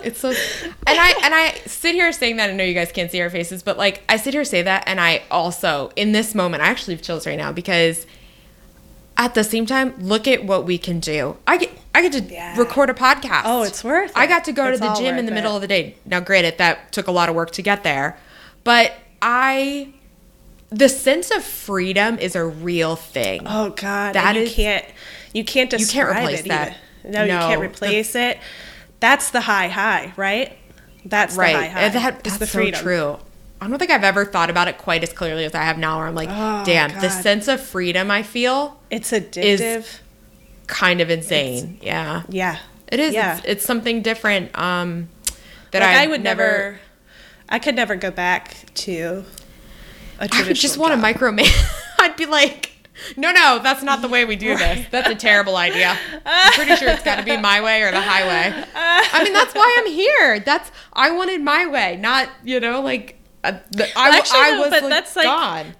[0.04, 3.10] It's so and i and i sit here saying that i know you guys can't
[3.10, 6.36] see our faces but like i sit here say that and i also in this
[6.36, 8.06] moment i actually have chills right now because
[9.18, 11.38] at the same time look at what we can do.
[11.48, 12.56] I get i get to Yeah.
[12.60, 13.44] record a podcast.
[13.46, 15.36] Oh, it's worth i got to go It's to the gym in worth the it.
[15.36, 15.96] middle of the day.
[16.06, 18.18] Now granted that took a lot of work to get there
[18.64, 19.92] but i
[20.70, 23.44] the sense of freedom is a real thing.
[23.46, 24.86] Oh God, That that you is- can't
[25.36, 26.78] you can't can't replace it that.
[27.04, 27.12] either.
[27.12, 28.40] No, you can't the- replace it.
[29.00, 30.58] That's the high high, right?
[31.06, 31.90] That's right the high high.
[31.90, 33.18] that, that's the so true
[33.62, 35.98] i don't think i've ever thought about it quite as clearly as i have now
[36.00, 40.00] where i'm like Oh, damn the sense of freedom i feel It's addictive.
[40.68, 42.58] kind of insane yeah yeah,
[42.88, 45.10] it is Yeah, it's, it's something different um
[45.72, 46.80] that like I, would never,
[47.48, 49.24] I could never go back to
[50.20, 51.16] a i would just want to job.
[51.16, 52.72] micromanage i'd be like
[53.18, 54.88] no no that's not the way we do this.
[54.92, 55.98] That's a terrible idea.
[56.26, 58.64] I'm pretty sure it's got to be my way or the highway.
[58.76, 60.40] I mean that's why i'm here.
[60.40, 64.62] That's i wanted my way not you know like uh, the, I, Actually, I no,
[64.62, 65.76] was but like, that's like- gone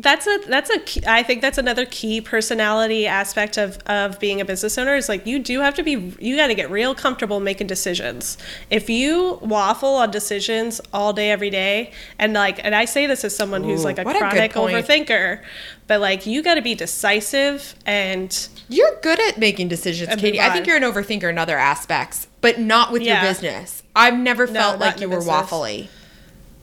[0.00, 4.40] That's a that's a key, I think that's another key personality aspect of of being
[4.40, 6.94] a business owner is like you do have to be you got to get real
[6.94, 8.38] comfortable making decisions.
[8.70, 13.24] If you waffle on decisions all day every day and like and I say this
[13.24, 15.42] as someone who's Ooh, like a what a chronic overthinker,
[15.88, 20.40] but like you got to be decisive and You're good at making decisions, Katie.
[20.40, 23.20] I think you're an overthinker in other aspects, but not with Yeah.
[23.22, 23.82] your business.
[23.96, 25.34] I've never No, felt like you were business.
[25.50, 25.88] waffly.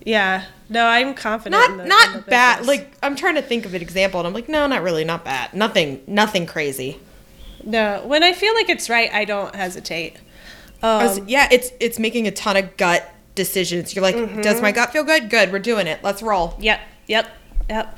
[0.05, 0.45] Yeah.
[0.69, 2.65] No, I'm confident Not in the, not bad.
[2.65, 5.23] Like I'm trying to think of an example, and I'm like, no, not really, not
[5.25, 5.53] bad.
[5.53, 6.99] Nothing, nothing crazy.
[7.63, 10.15] no, when I feel like it's right, I don't hesitate.
[10.81, 13.95] I was- Um, yeah, it's it's making a ton of gut decisions.
[13.95, 14.41] You're like, Mm-hmm.
[14.41, 15.29] does my gut feel good?
[15.29, 15.99] Good, we're doing it.
[16.03, 16.55] Let's roll.
[16.59, 16.79] yep.
[17.07, 17.27] Yep.
[17.69, 17.97] Yep.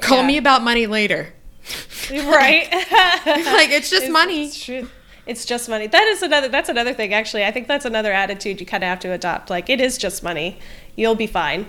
[0.00, 0.26] Call Yeah.
[0.26, 1.32] me about money later.
[2.10, 2.68] Right.
[2.72, 4.46] like it's just money.
[4.46, 4.88] It's true.
[5.26, 5.86] It's just money.
[5.86, 6.48] That is another.
[6.48, 7.14] That's another thing.
[7.14, 9.48] Actually, I think that's another attitude you kind of have to adopt.
[9.48, 10.58] Like it is just money.
[10.96, 11.66] You'll be fine.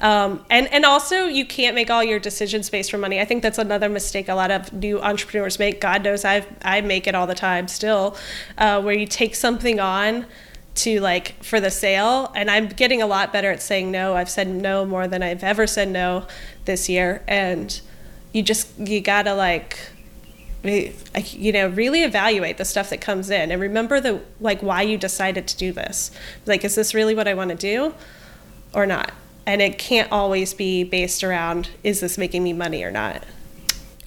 [0.00, 3.20] Um, and and also you can't make all your decisions based on money.
[3.20, 5.80] I think that's another mistake a lot of new entrepreneurs make.
[5.80, 8.16] God knows I I make it all the time still,
[8.56, 10.26] uh, where you take something on
[10.78, 14.30] to like for the sale and i'm getting a lot better at saying no i've
[14.30, 16.24] said no more than i've ever said no
[16.66, 17.80] this year and
[18.32, 19.76] you just you gotta like,
[20.62, 24.96] you know really evaluate the stuff that comes in and remember the like why you
[24.96, 26.12] decided to do this
[26.46, 27.92] like is this really what i want to do
[28.74, 29.12] or not
[29.46, 33.22] and it can't always be based around is this making me money or not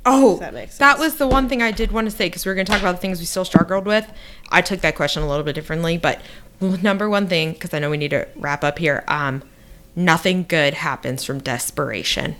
[0.04, 2.52] Oh, that makes that was the one thing I did want to say because we
[2.52, 4.12] are going to talk about the things we still struggled with.
[4.50, 6.20] I took that question a little bit differently, but
[6.60, 9.44] number one thing, because I know we need to wrap up here, um,
[9.96, 12.36] nothing good happens from desperation.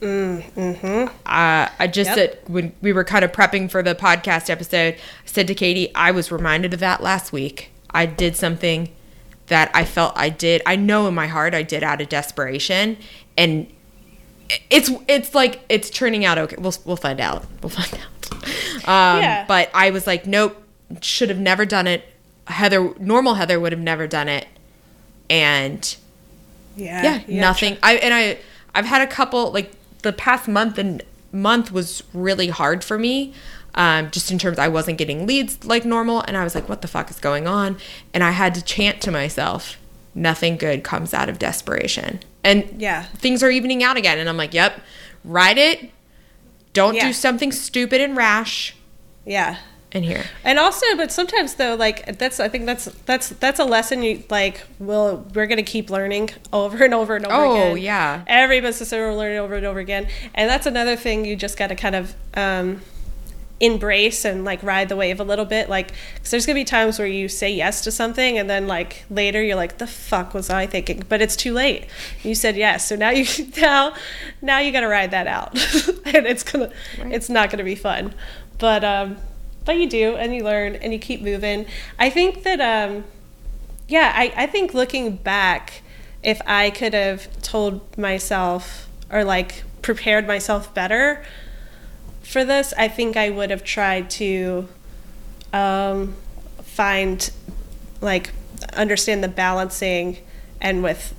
[0.00, 2.16] Mm Uh, I just Yep.
[2.16, 5.94] said when we were kind of prepping for the podcast episode, I said to Katie,
[5.94, 7.70] I was reminded of that last week.
[7.90, 8.88] I did something
[9.46, 10.62] that I felt I did.
[10.66, 12.96] I know in my heart I did out of desperation,
[13.36, 13.66] and
[14.70, 16.56] it's it's like it's turning out okay.
[16.58, 17.44] We'll we'll find out.
[17.62, 18.00] We'll find out.
[18.86, 19.44] Um, Yeah.
[19.48, 20.62] But I was like, nope,
[21.00, 22.04] should have never done it.
[22.46, 24.46] Heather, normal Heather would have never done it,
[25.28, 25.96] and
[27.02, 27.78] yeah, nothing.
[27.82, 28.38] I and I
[28.74, 29.72] I've had a couple like
[30.02, 33.34] the past month and month was really hard for me.
[33.78, 36.80] Um, just in terms I wasn't getting leads like normal and I was like what
[36.80, 37.76] the fuck is going on
[38.14, 39.76] and I had to chant to myself
[40.14, 43.02] nothing good comes out of desperation and Yeah.
[43.02, 44.80] things are evening out again and I'm like yep
[45.24, 45.90] ride it
[46.72, 47.08] don't Yeah.
[47.08, 48.74] do something stupid and rash
[49.26, 49.58] yeah
[49.92, 50.24] in here.
[50.44, 54.22] And also, but sometimes though, like that's I think that's that's that's a lesson you
[54.28, 54.62] like.
[54.78, 57.72] Will we're gonna keep learning over and over and over Oh, again.
[57.72, 58.22] Oh yeah.
[58.26, 61.56] Every business owner will learn over and over again, and that's another thing you just
[61.56, 62.82] got to kind of um,
[63.58, 65.68] embrace and like ride the wave a little bit.
[65.68, 69.04] Like, because there's gonna be times where you say yes to something, and then like
[69.10, 71.04] later you're like, the fuck was I thinking?
[71.08, 71.86] But it's too late.
[72.22, 73.26] You said yes, so now you
[73.60, 73.94] now
[74.42, 75.54] now you got to ride that out,
[76.04, 78.14] and it's gonna it's not gonna be fun.
[78.58, 79.16] But um,
[79.64, 81.66] but you do, and you learn, and you keep moving.
[81.98, 83.04] I think that um,
[83.88, 85.82] yeah, I, I think looking back,
[86.22, 91.24] if I could have told myself or like prepared myself better
[92.26, 94.68] for this, I think I would have tried to
[95.52, 96.14] um,
[96.62, 97.30] find
[98.00, 98.30] like
[98.74, 100.18] understand the balancing
[100.60, 101.14] and with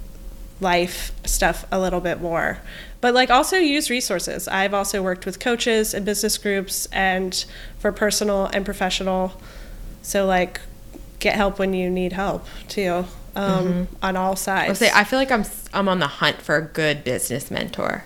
[0.59, 2.59] life stuff a little bit more.
[2.99, 4.47] But like also use resources.
[4.47, 7.45] I've also worked with coaches and business groups and
[7.79, 9.39] for personal and professional.
[10.01, 10.59] So like
[11.19, 13.05] get help when you need help too.
[13.35, 14.79] Um, on all I sides.
[14.79, 18.03] say I feel like I'm I'm on the hunt for a good business mentor.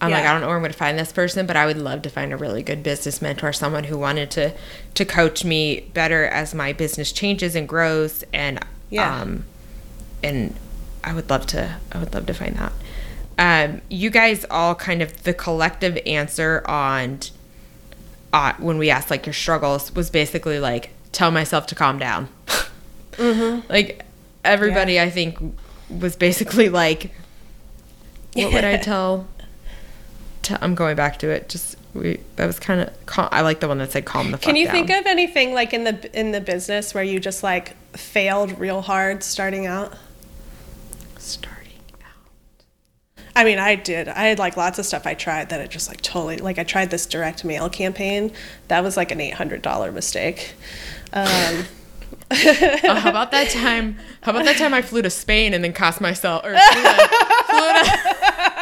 [0.00, 1.78] I'm like I don't know where I'm going to find this person, but I would
[1.78, 4.52] love to find a really good business mentor, someone who wanted to
[4.94, 8.58] to coach me better as my business changes and grows, and
[8.90, 9.22] Yeah.
[9.22, 9.44] um,
[10.22, 10.54] and
[11.02, 12.72] I would love to I would love to find that.
[13.38, 17.20] Um, you guys all kind of the collective answer on
[18.32, 22.28] uh, when we asked like your struggles was basically like tell myself to calm down.
[23.18, 24.04] Like
[24.44, 25.38] everybody, I think,
[25.88, 27.12] was basically like,
[28.34, 29.26] what would I tell?
[30.50, 31.48] I I'm going back to it.
[31.48, 33.06] Just we that was kind of.
[33.06, 34.74] Cal- I like the one that said calm the fuck Can you down.
[34.74, 38.82] think of anything like in the in the business where you just like failed real
[38.82, 39.94] hard starting out?
[41.18, 42.62] starting out?
[43.34, 44.08] I mean, I did.
[44.08, 46.64] I had like lots of stuff I tried that it just like totally like I
[46.64, 48.32] tried this direct mail campaign.
[48.68, 50.54] That was like an eight hundred dollar mistake.
[51.12, 51.64] Um,
[52.28, 53.96] Oh, how about that time?
[54.22, 57.08] How about that time I flew to Spain and then cost myself or flew to,
[57.46, 58.52] flew to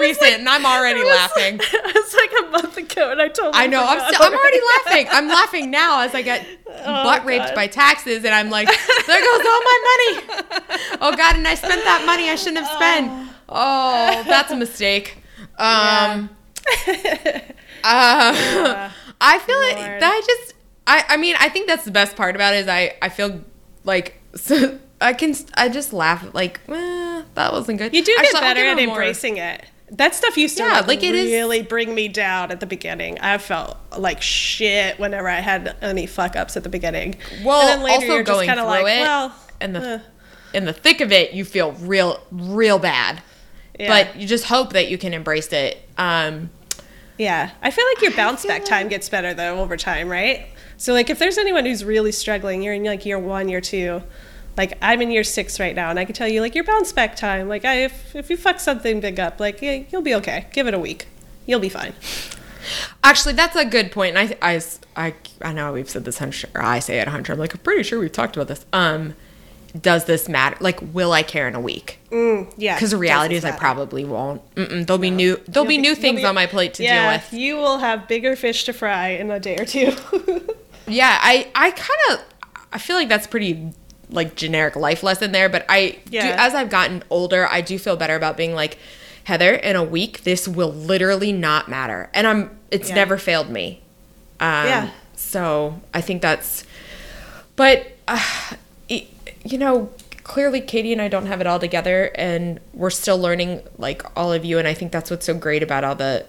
[0.00, 1.60] Recent, and I'm already laughing.
[1.62, 3.54] it was like a month ago, and I told.
[3.54, 3.84] I know.
[3.86, 5.06] I'm still, I'm already laughing.
[5.10, 7.54] I'm laughing now as I get butt raped Oh, God.
[7.54, 10.44] by taxes, and I'm like, there goes all my money.
[11.00, 13.30] Oh God, and I spent that money I shouldn't have spent.
[13.48, 15.18] Oh, that's a mistake.
[15.58, 16.30] Um,
[17.84, 18.90] uh,
[19.20, 20.02] I feel like Lord.
[20.02, 20.54] that just.
[20.86, 23.42] I I mean I think that's the best part about it is I I feel
[23.84, 27.94] like so I can I just laugh like eh, that wasn't good.
[27.94, 28.96] You do get Actually, I'll better at it more.
[28.96, 29.64] embracing it.
[29.92, 32.66] That stuff used to Yeah, like, like, it is- really bring me down at the
[32.66, 33.18] beginning.
[33.20, 37.16] I felt like shit whenever I had any fuck ups at the beginning.
[37.44, 39.98] Well, and then later also you're going of through like, it, well, and the eh.
[40.54, 43.22] in the thick of it, you feel real, real bad.
[43.78, 43.88] Yeah.
[43.88, 45.78] But you just hope that you can embrace it.
[45.98, 46.50] Um,
[47.18, 50.46] Yeah, I feel like your bounce back time gets better though over time, right?
[50.76, 54.02] So like if there's anyone who's really struggling, you're in like year one, year two.
[54.56, 56.92] Like I'm in year six right now, and I can tell you like your bounce
[56.92, 57.48] back time.
[57.48, 60.46] Like I, if if you fuck something big up, like yeah, you'll be okay.
[60.52, 61.06] Give it a week,
[61.46, 61.94] you'll be fine.
[63.02, 64.16] actually, that's a good point.
[64.16, 64.62] And I, I,
[64.96, 67.34] I, I know we've said this hundred, or I say it a hundred.
[67.34, 68.66] I'm like, I'm pretty sure we've talked about this.
[68.72, 69.14] Um,
[69.80, 70.56] does this matter?
[70.60, 72.00] Like, will I care in a week?
[72.10, 74.42] Mm, yeah, Because the reality is, doesn't I probably won't.
[74.56, 75.36] Mm-mm, there'll be new.
[75.46, 77.40] There'll You'll be, new things be- on my plate to yeah, deal with.
[77.40, 79.92] You will have bigger fish to fry in a day or two.
[80.86, 82.24] Yeah, I I kind of
[82.72, 83.72] I feel like that's pretty
[84.10, 86.36] like generic life lesson there, but I do, Yeah.
[86.38, 88.76] as I've gotten older, I do feel better about being like
[89.24, 92.10] Heather, in a week this will literally not matter.
[92.14, 92.94] And I'm it's Yeah.
[92.96, 93.80] never failed me.
[94.40, 94.88] Um Yeah.
[95.14, 96.64] so I think that's
[97.56, 98.20] but uh,
[98.88, 99.06] it,
[99.44, 99.90] you know,
[100.24, 104.32] clearly Katie and I don't have it all together and we're still learning like all
[104.32, 106.24] of you and I think that's what's so great about all the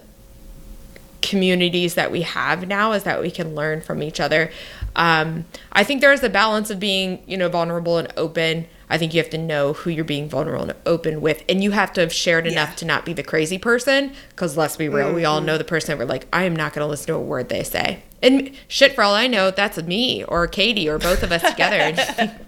[1.22, 4.50] communities that we have now is that we can learn from each other.
[4.96, 8.66] Um, I think there's a balance of being, you know, vulnerable and open.
[8.90, 11.70] I think you have to know who you're being vulnerable and open with, and you
[11.70, 12.74] have to have shared enough Yeah.
[12.76, 14.12] to not be the crazy person.
[14.28, 16.74] Because let's be real, we all know the person that we're like, I am not
[16.74, 18.02] going to listen to a word they say.
[18.22, 21.92] And shit, for all I know, that's me or Katie or both of us together.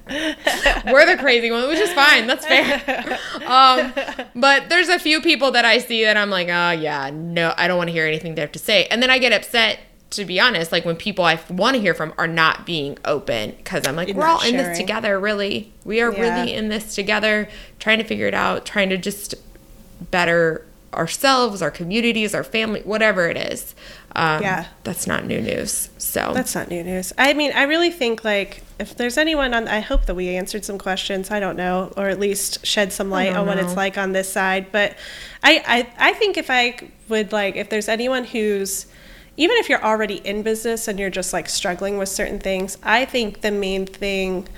[0.87, 2.27] We're the crazy one, which is fine.
[2.29, 3.19] That's fair.
[3.47, 3.93] Um,
[4.37, 7.67] but there's a few people that I see that I'm like, oh yeah, no, I
[7.67, 8.87] don't want to hear anything they have to say.
[8.87, 9.81] And then I get upset,
[10.17, 13.53] to be honest, like when people I want to hear from are not being open
[13.57, 15.73] because I'm like, You're we're all not in this together, really.
[15.85, 16.21] We are Yeah.
[16.41, 17.49] really in this together,
[17.79, 19.35] trying to figure it out, trying to just
[20.11, 23.75] better ourselves, our communities, our family, whatever it is.
[24.15, 24.67] Um, Yeah.
[24.85, 25.89] That's not new news.
[25.99, 27.13] So That's not new news.
[27.19, 30.65] I mean, I really think like if there's anyone on, I hope that we answered
[30.65, 31.31] some questions.
[31.31, 34.33] I don't know, or at least shed some light on what it's like on this
[34.33, 34.67] side.
[34.71, 34.97] But
[35.43, 36.77] I, I, I think if I
[37.09, 38.87] would like, if there's anyone who's
[39.37, 43.05] even if you're already in business and you're just like struggling with certain things, I
[43.05, 44.49] think the main thing,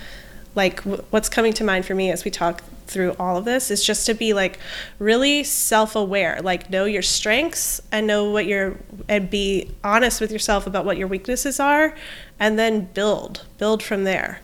[0.55, 3.71] like w- what's coming to mind for me as we talk through all of this,
[3.71, 4.59] is just to be like
[4.99, 8.77] really self aware, like know your strengths and know what your,
[9.09, 11.95] and be honest with yourself about what your weaknesses are,
[12.39, 14.41] and then build, build from there.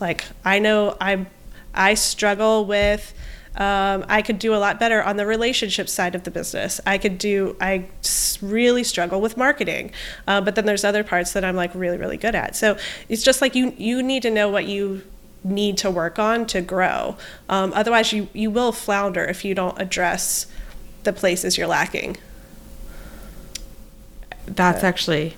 [0.00, 1.26] Like I know I,
[1.74, 3.14] I struggle with
[3.56, 6.80] um, I could do a lot better on the relationship side of the business.
[6.86, 7.86] I could do, I
[8.42, 9.92] really struggle with marketing,
[10.26, 12.54] uh, but then there's other parts that I'm like really, really good at.
[12.54, 12.76] So
[13.08, 15.02] it's just like you, you need to know what you
[15.42, 17.16] need to work on to grow.
[17.48, 20.46] Um, otherwise, you, you will flounder if you don't address
[21.04, 22.16] the places you're lacking.
[24.46, 25.36] That's actually,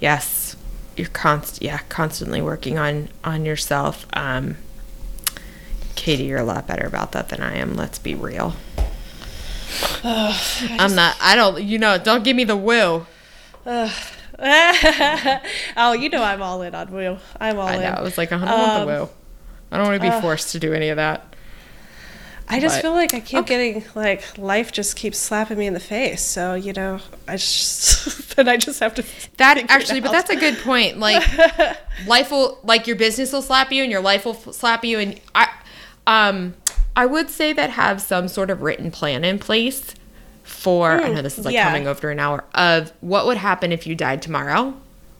[0.00, 0.56] yes,
[0.96, 4.06] you're const, yeah, constantly working on on yourself.
[4.12, 4.56] Um,
[6.02, 7.76] Katie, you're a lot better about that than I am.
[7.76, 8.56] Let's be real.
[10.04, 11.16] I'm not.
[11.20, 11.62] I don't.
[11.62, 11.96] You know.
[11.96, 13.06] Don't give me the woo.
[13.64, 13.92] oh,
[15.96, 17.18] you know I'm all in on woo.
[17.38, 17.82] I'm all I in.
[17.82, 17.90] know.
[17.90, 19.08] I was like, I don't want Um, the woo.
[19.70, 21.36] I don't want to be forced to do any of that.
[22.48, 25.74] I just But- feel like I keep getting like life just keeps slapping me in
[25.74, 26.20] the face.
[26.20, 26.98] So you know,
[27.28, 29.04] I just then I just have to.
[29.36, 30.98] That actually, but that's a good point.
[30.98, 31.22] Like,
[32.08, 35.20] life will, like, your business will slap you, and your life will slap you, and
[35.34, 35.48] I,
[36.06, 36.54] um,
[36.96, 39.94] I would say that have some sort of written plan in place
[40.42, 41.00] for.
[41.00, 41.64] I know this is like yeah.
[41.64, 44.74] coming over an hour of what would happen if you died tomorrow.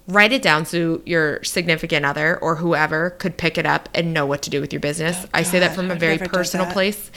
[0.08, 4.26] Write it down so your significant other or whoever could pick it up and know
[4.26, 5.26] what to do with your business.
[5.32, 7.10] I say that from a very personal place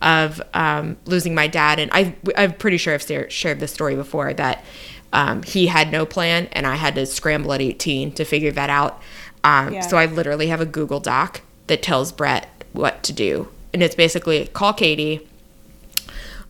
[0.00, 3.94] of um, losing my dad, and I, I'm pretty sure I've shared, shared this story
[3.94, 4.64] before that
[5.12, 8.70] um, he had no plan, and I had to scramble at 18 to figure that
[8.70, 9.00] out.
[9.44, 9.80] Um, Yeah.
[9.82, 13.94] So I literally have a Google Doc that tells Brett what to do, and it's
[13.94, 15.28] basically call Katie.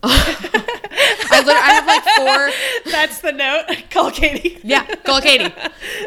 [0.05, 2.91] I, I have like four.
[2.91, 3.65] That's the note.
[3.89, 4.59] Call Katie.
[4.63, 5.45] Yeah, call Katie.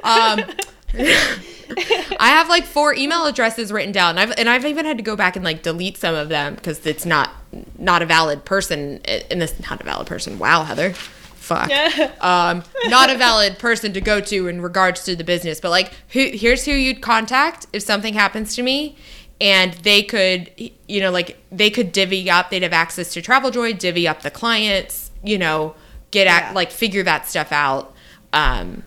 [0.04, 0.44] Um,
[2.18, 4.18] I have like four email addresses written down.
[4.18, 6.84] I've and I've even had to go back and like delete some of them because
[6.86, 7.30] it's not
[7.78, 9.00] not a valid person.
[9.04, 10.38] And this not a valid person.
[10.38, 10.92] Wow, Heather.
[10.92, 11.70] Fuck.
[12.20, 15.60] Um, not a valid person to go to in regards to the business.
[15.60, 18.96] But like, who, here's who you'd contact if something happens to me,
[19.40, 20.50] and they could,
[20.88, 22.50] you know, like they could divvy up.
[22.50, 25.10] They'd have access to travel TravelJoy, divvy up the clients.
[25.22, 25.74] You know,
[26.10, 26.52] get at Yeah.
[26.52, 27.94] like figure that stuff out.
[28.32, 28.82] Um,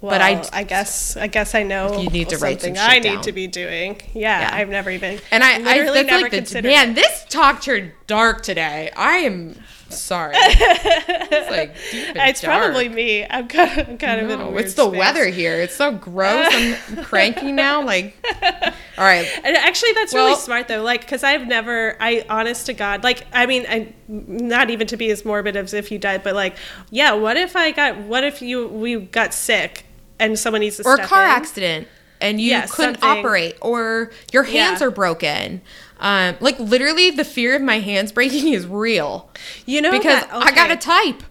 [0.00, 2.78] Well, But I- I, guess I guess I know You need to write some something
[2.90, 3.22] I need down.
[3.22, 4.00] to be doing.
[4.14, 4.50] Yeah, Yeah.
[4.52, 6.68] I've never even And I, I literally that's never like the, considered.
[6.68, 8.92] man, this talk turned dark today.
[8.96, 9.60] I am
[9.90, 10.34] sorry.
[10.36, 13.26] it's like It's probably me.
[13.28, 14.98] I'm kind of, I'm kind of in a weird it's the space.
[14.98, 15.54] weather here.
[15.60, 16.46] It's so gross.
[16.52, 17.84] I'm cranky now.
[17.84, 19.26] Like, all right.
[19.44, 20.82] And actually, that's Well- really smart though.
[20.82, 24.96] Like, because I've never, I honest to God, like, I mean, I not even to
[24.96, 26.56] be as morbid as if you died, but like,
[26.90, 29.84] yeah, what if I got, what if you we got sick
[30.18, 31.30] and someone needs to Or a car in?
[31.30, 31.88] accident
[32.20, 34.88] and you Yeah, couldn't something- operate, or your hands Yeah.
[34.88, 35.60] are broken.
[36.00, 39.30] Um, like literally, the fear of my hands breaking is real
[39.66, 41.22] You know, because that- I got to type.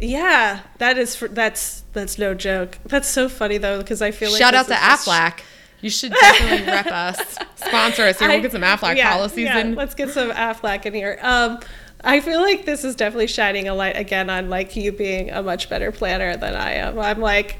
[0.00, 2.78] Yeah, that is for, that's that's no joke.
[2.86, 5.40] That's so funny though because I feel like Shout out to Aflac.
[5.82, 8.28] You should definitely rep us, sponsor us here.
[8.28, 9.74] We'll get some Aflac yeah, policies yeah, in.
[9.74, 11.18] Let's get some Aflac in here.
[11.22, 11.60] Um,
[12.02, 15.42] I feel like this is definitely shining a light again on like you being a
[15.42, 16.98] much better planner than I am.
[16.98, 17.58] I'm like,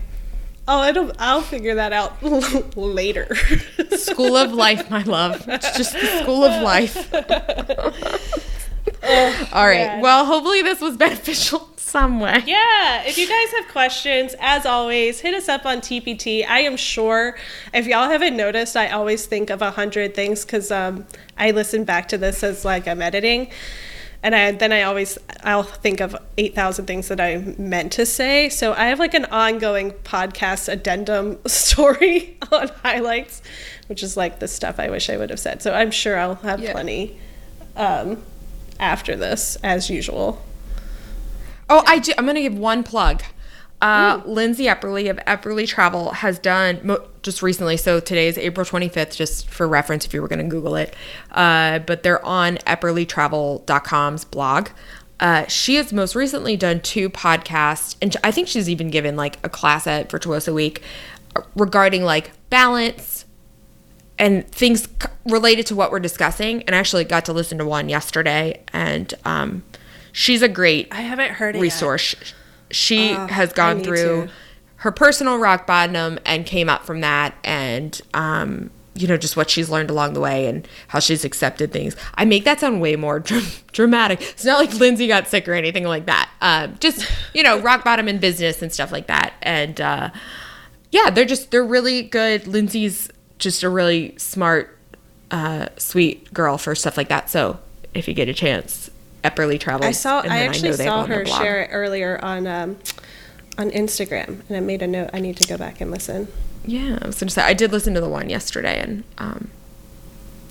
[0.71, 2.23] oh, it'll, I'll figure that out
[2.77, 3.35] later.
[3.97, 5.45] School of life, my love.
[5.49, 7.13] It's just the school of life.
[9.53, 9.87] All right.
[9.87, 10.01] man.
[10.01, 12.43] Well, hopefully this was beneficial in some way.
[12.47, 16.47] Yeah, if you guys have questions, as always, hit us up on TPT.
[16.47, 17.37] I am sure
[17.73, 21.07] if y'all haven't noticed, I always think of a hundred things because um,
[21.37, 23.51] I listen back to this as like I'm editing,
[24.23, 28.05] and I, then I always I'll think of eight thousand things that I meant to
[28.07, 28.49] say.
[28.49, 33.43] So I have like an ongoing podcast addendum story on highlights,
[33.87, 35.63] which is like the stuff I wish I would have said.
[35.63, 36.73] So I'm sure I'll have Yeah.
[36.73, 37.19] plenty
[37.77, 38.23] um,
[38.79, 40.43] after this, as usual.
[41.69, 43.23] Oh, I do, I'm going to give one plug.
[43.81, 47.77] Uh, Lindsay Epperly of Epperly Travel has done mo- just recently.
[47.79, 50.95] So today is April 25th, just for reference if you were going to Google it.
[51.31, 54.69] Uh, but they're on epperlytravel.com's blog.
[55.19, 59.39] Uh, she has most recently done two podcasts, and I think she's even given like
[59.45, 60.83] a class at Virtuoso Week
[61.37, 63.25] uh, regarding like balance
[64.19, 66.63] and things c- related to what we're discussing.
[66.63, 69.63] And I actually got to listen to one yesterday, and um,
[70.13, 71.75] she's a great I haven't heard it yet.
[72.71, 74.31] She Oh, has gone through to.
[74.77, 79.49] her personal rock bottom and came up from that and um you know, just what
[79.49, 81.97] she's learned along the way and how she's accepted things.
[82.17, 84.21] I make that sound way more dr- dramatic.
[84.21, 86.29] It's not like Lindsay got sick or anything like that.
[86.43, 89.33] Um, just, you know, rock bottom in business and stuff like that.
[89.43, 90.11] And uh,
[90.91, 92.47] yeah, they're just, they're really good.
[92.49, 93.09] Lindsay's
[93.39, 94.77] just a really smart,
[95.31, 97.31] uh, sweet girl for stuff like that.
[97.31, 97.59] So
[97.95, 98.90] if you get a chance,
[99.23, 99.87] Epperly Travels.
[99.87, 100.21] I saw.
[100.21, 102.79] I actually know saw her share it earlier on um,
[103.59, 105.11] on Instagram, and I made a note.
[105.13, 106.29] I need to go back and listen.
[106.65, 109.51] Yeah, I was gonna say I did listen to the one yesterday and um,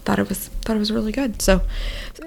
[0.06, 1.42] thought it was thought it was really good.
[1.42, 1.62] So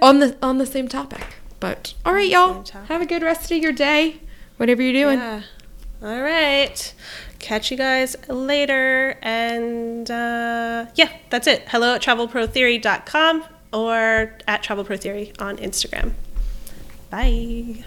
[0.01, 1.25] on the on the same topic.
[1.61, 4.21] But all right, y'all, have a good rest of your day,
[4.57, 5.19] whatever you're doing.
[5.19, 5.43] Yeah.
[6.03, 6.95] All right.
[7.39, 9.17] Catch you guys later.
[9.23, 11.69] And uh, yeah, that's it.
[11.69, 16.13] Hello at travelprotheory.com or at travelprotheory on Instagram.
[17.13, 17.85] Bye.